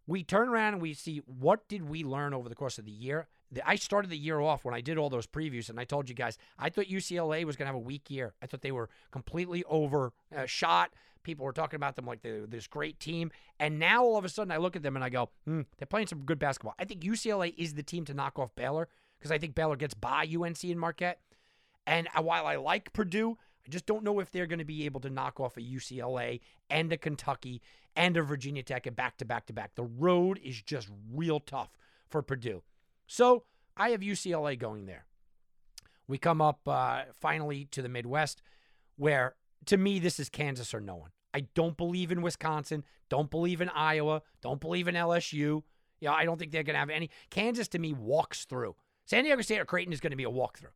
[0.07, 2.91] we turn around and we see what did we learn over the course of the
[2.91, 3.29] year
[3.65, 6.15] I started the year off when I did all those previews, and I told you
[6.15, 8.35] guys I thought UCLA was going to have a weak year.
[8.43, 10.93] I thought they were completely overshot.
[11.23, 14.53] People were talking about them like this great team, and now all of a sudden
[14.53, 16.75] I look at them and I go, hmm, they're playing some good basketball.
[16.79, 18.89] I think UCLA is the team to knock off Baylor
[19.19, 21.21] because I think Baylor gets by UNC and Marquette.
[21.87, 24.85] And uh, while I like Purdue, I just don't know if they're going to be
[24.85, 26.41] able to knock off a UCLA
[26.71, 27.63] and a Kentucky
[27.97, 29.75] and a Virginia Tech and back to back to back.
[29.75, 31.71] The road is just real tough
[32.09, 32.63] for Purdue.
[33.07, 33.45] So
[33.77, 35.07] I have UCLA going there.
[36.07, 38.41] We come up uh, finally to the Midwest,
[38.97, 39.35] where
[39.67, 41.11] to me, this is Kansas or no one.
[41.35, 45.33] I don't believe in Wisconsin, don't believe in Iowa, don't believe in LSU.
[45.33, 45.65] You
[46.03, 47.11] know, I don't think they're going to have any.
[47.31, 48.77] Kansas to me walks through.
[49.07, 50.73] San Diego State or Creighton is going to be a walkthrough.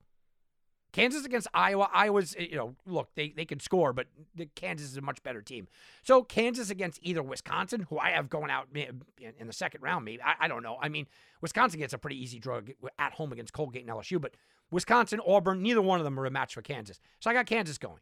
[0.92, 1.88] Kansas against Iowa.
[1.92, 4.06] Iowa's, eh, you know, look, they, they can score, but
[4.54, 5.68] Kansas is a much better team.
[6.02, 9.02] So Kansas against either Wisconsin, who I have going out in
[9.38, 10.22] in the second round, maybe.
[10.22, 10.78] I, I don't know.
[10.80, 11.06] I mean,
[11.40, 12.60] Wisconsin gets a pretty easy draw
[12.98, 14.34] at home against Colgate and LSU, but
[14.70, 17.00] Wisconsin, Auburn, neither one of them are a match for Kansas.
[17.20, 18.00] So I got Kansas going.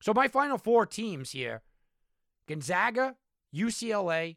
[0.00, 1.62] So my final four teams here
[2.46, 3.16] Gonzaga,
[3.54, 4.36] UCLA,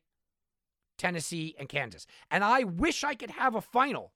[0.98, 2.06] Tennessee, and Kansas.
[2.30, 4.14] And I wish I could have a final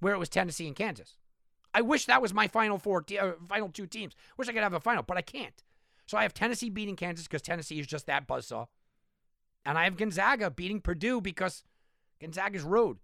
[0.00, 1.16] where it was Tennessee and Kansas.
[1.72, 4.14] I wish that was my final four, te- uh, final two teams.
[4.36, 5.62] Wish I could have a final, but I can't.
[6.06, 8.66] So I have Tennessee beating Kansas because Tennessee is just that buzzsaw,
[9.64, 11.64] and I have Gonzaga beating Purdue because
[12.20, 12.98] Gonzaga's road.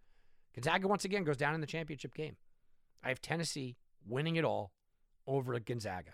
[0.54, 2.36] Gonzaga once again goes down in the championship game.
[3.04, 4.72] I have Tennessee winning it all
[5.26, 6.12] over Gonzaga.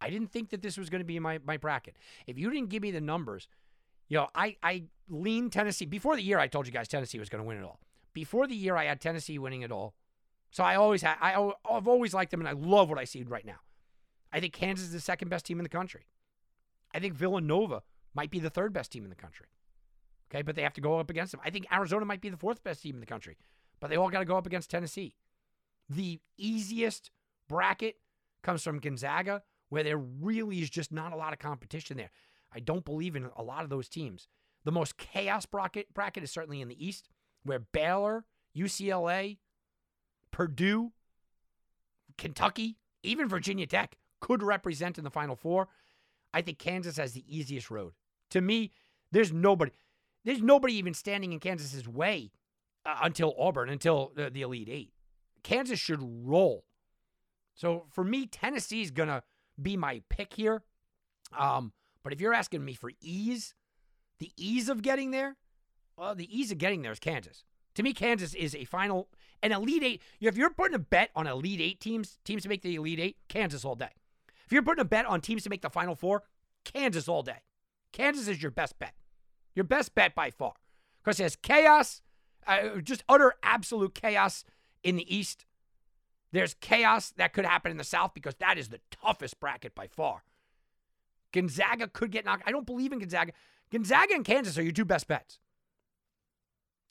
[0.00, 1.96] I didn't think that this was going to be my my bracket.
[2.26, 3.48] If you didn't give me the numbers,
[4.08, 6.38] you know, I I leaned Tennessee before the year.
[6.38, 7.80] I told you guys Tennessee was going to win it all.
[8.12, 9.94] Before the year, I had Tennessee winning it all.
[10.50, 13.22] So I always had, I, I've always liked them, and I love what I see
[13.22, 13.60] right now.
[14.32, 16.06] I think Kansas is the second best team in the country.
[16.92, 17.82] I think Villanova
[18.14, 19.46] might be the third best team in the country.
[20.30, 21.40] Okay, but they have to go up against them.
[21.44, 23.36] I think Arizona might be the fourth best team in the country,
[23.80, 25.14] but they all got to go up against Tennessee.
[25.88, 27.10] The easiest
[27.48, 27.96] bracket
[28.42, 32.10] comes from Gonzaga, where there really is just not a lot of competition there.
[32.52, 34.28] I don't believe in a lot of those teams.
[34.64, 37.08] The most chaos bracket bracket is certainly in the East,
[37.44, 38.24] where Baylor,
[38.56, 39.38] UCLA,
[40.30, 40.92] Purdue,
[42.18, 45.68] Kentucky, even Virginia Tech could represent in the Final Four.
[46.32, 47.92] I think Kansas has the easiest road.
[48.30, 48.72] To me,
[49.10, 49.72] there's nobody,
[50.24, 52.30] there's nobody even standing in Kansas's way
[52.86, 54.92] uh, until Auburn, until the, the Elite Eight.
[55.42, 56.64] Kansas should roll.
[57.54, 59.22] So for me, Tennessee's gonna
[59.60, 60.62] be my pick here.
[61.36, 61.72] Um,
[62.02, 63.54] but if you're asking me for ease,
[64.18, 65.36] the ease of getting there,
[65.96, 67.44] well, the ease of getting there is Kansas.
[67.74, 69.08] To me, Kansas is a final,
[69.42, 70.02] an Elite Eight.
[70.20, 73.16] If you're putting a bet on Elite Eight teams, teams to make the Elite Eight,
[73.28, 73.90] Kansas all day.
[74.46, 76.22] If you're putting a bet on teams to make the Final Four,
[76.64, 77.42] Kansas all day.
[77.92, 78.94] Kansas is your best bet.
[79.54, 80.54] Your best bet by far.
[81.02, 82.02] Because it has chaos,
[82.46, 84.44] uh, just utter absolute chaos
[84.82, 85.46] in the East.
[86.32, 89.88] There's chaos that could happen in the South because that is the toughest bracket by
[89.88, 90.22] far.
[91.32, 92.44] Gonzaga could get knocked.
[92.46, 93.32] I don't believe in Gonzaga.
[93.70, 95.38] Gonzaga and Kansas are your two best bets.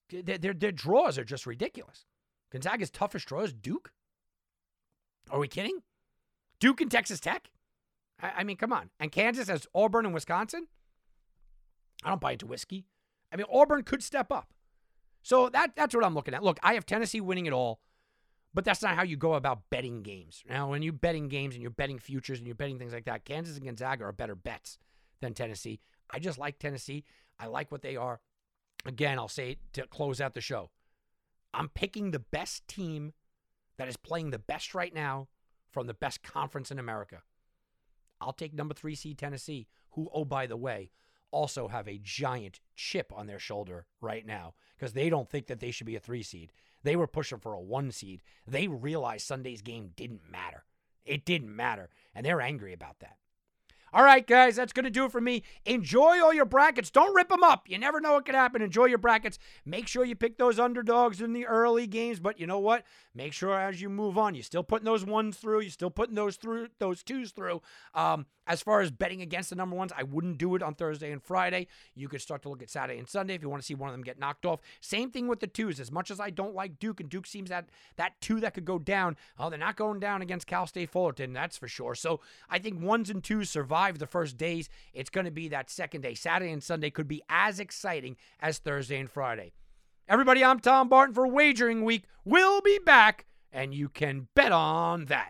[0.10, 2.06] Their, their, their draws are just ridiculous.
[2.52, 3.92] Gonzaga's toughest draw is Duke.
[5.30, 5.80] Are we kidding?
[6.60, 7.52] Duke and Texas Tech?
[8.22, 8.90] I, I mean, come on.
[9.00, 10.68] And Kansas has Auburn and Wisconsin?
[12.04, 12.86] I don't buy into whiskey.
[13.32, 14.54] I mean, Auburn could step up.
[15.22, 16.44] So that that's what I'm looking at.
[16.44, 17.82] Look, I have Tennessee winning it all,
[18.54, 20.44] but that's not how you go about betting games.
[20.48, 23.26] Now, when you're betting games and you're betting futures and you're betting things like that,
[23.26, 24.78] Kansas and Gonzaga are better bets
[25.22, 25.82] than Tennessee.
[26.10, 27.04] I just like Tennessee.
[27.38, 28.22] I like what they are.
[28.86, 30.72] Again, I'll say to close out the show.
[31.54, 33.14] I'm picking the best team
[33.78, 35.28] that is playing the best right now
[35.72, 37.22] from the best conference in America.
[38.22, 40.92] I'll take number three seed Tennessee, who, oh, by the way,
[41.32, 45.60] also have a giant chip on their shoulder right now because they don't think that
[45.60, 46.52] they should be a three seed.
[46.84, 48.22] They were pushing for a one seed.
[48.48, 50.64] They realized Sunday's game didn't matter.
[51.06, 51.90] It didn't matter.
[52.14, 53.18] And they're angry about that.
[53.94, 55.44] All right, guys, that's going to do it for me.
[55.66, 56.90] Enjoy all your brackets.
[56.90, 57.68] Don't rip them up.
[57.68, 58.62] You never know what could happen.
[58.62, 59.40] Enjoy your brackets.
[59.66, 62.20] Make sure you pick those underdogs in the early games.
[62.20, 62.84] But you know what?
[63.16, 65.62] Make sure as you move on, you're still putting those ones through.
[65.62, 67.62] You're still putting those through, those twos through.
[67.94, 71.12] Um, as far as betting against the number ones, I wouldn't do it on Thursday
[71.12, 71.68] and Friday.
[71.94, 73.90] You could start to look at Saturday and Sunday if you want to see one
[73.90, 74.60] of them get knocked off.
[74.82, 75.80] Same thing with the twos.
[75.80, 78.66] As much as I don't like Duke, and Duke seems that that two that could
[78.66, 81.94] go down, oh, they're not going down against Cal State Fullerton, that's for sure.
[81.94, 84.70] So I think ones and twos survive the first days.
[84.94, 86.14] It's going to be that second day.
[86.14, 89.54] Saturday and Sunday could be as exciting as Thursday and Friday.
[90.08, 92.04] Everybody, I'm Tom Barton for Wagering Week.
[92.26, 95.30] We'll be back, and you can bet on that.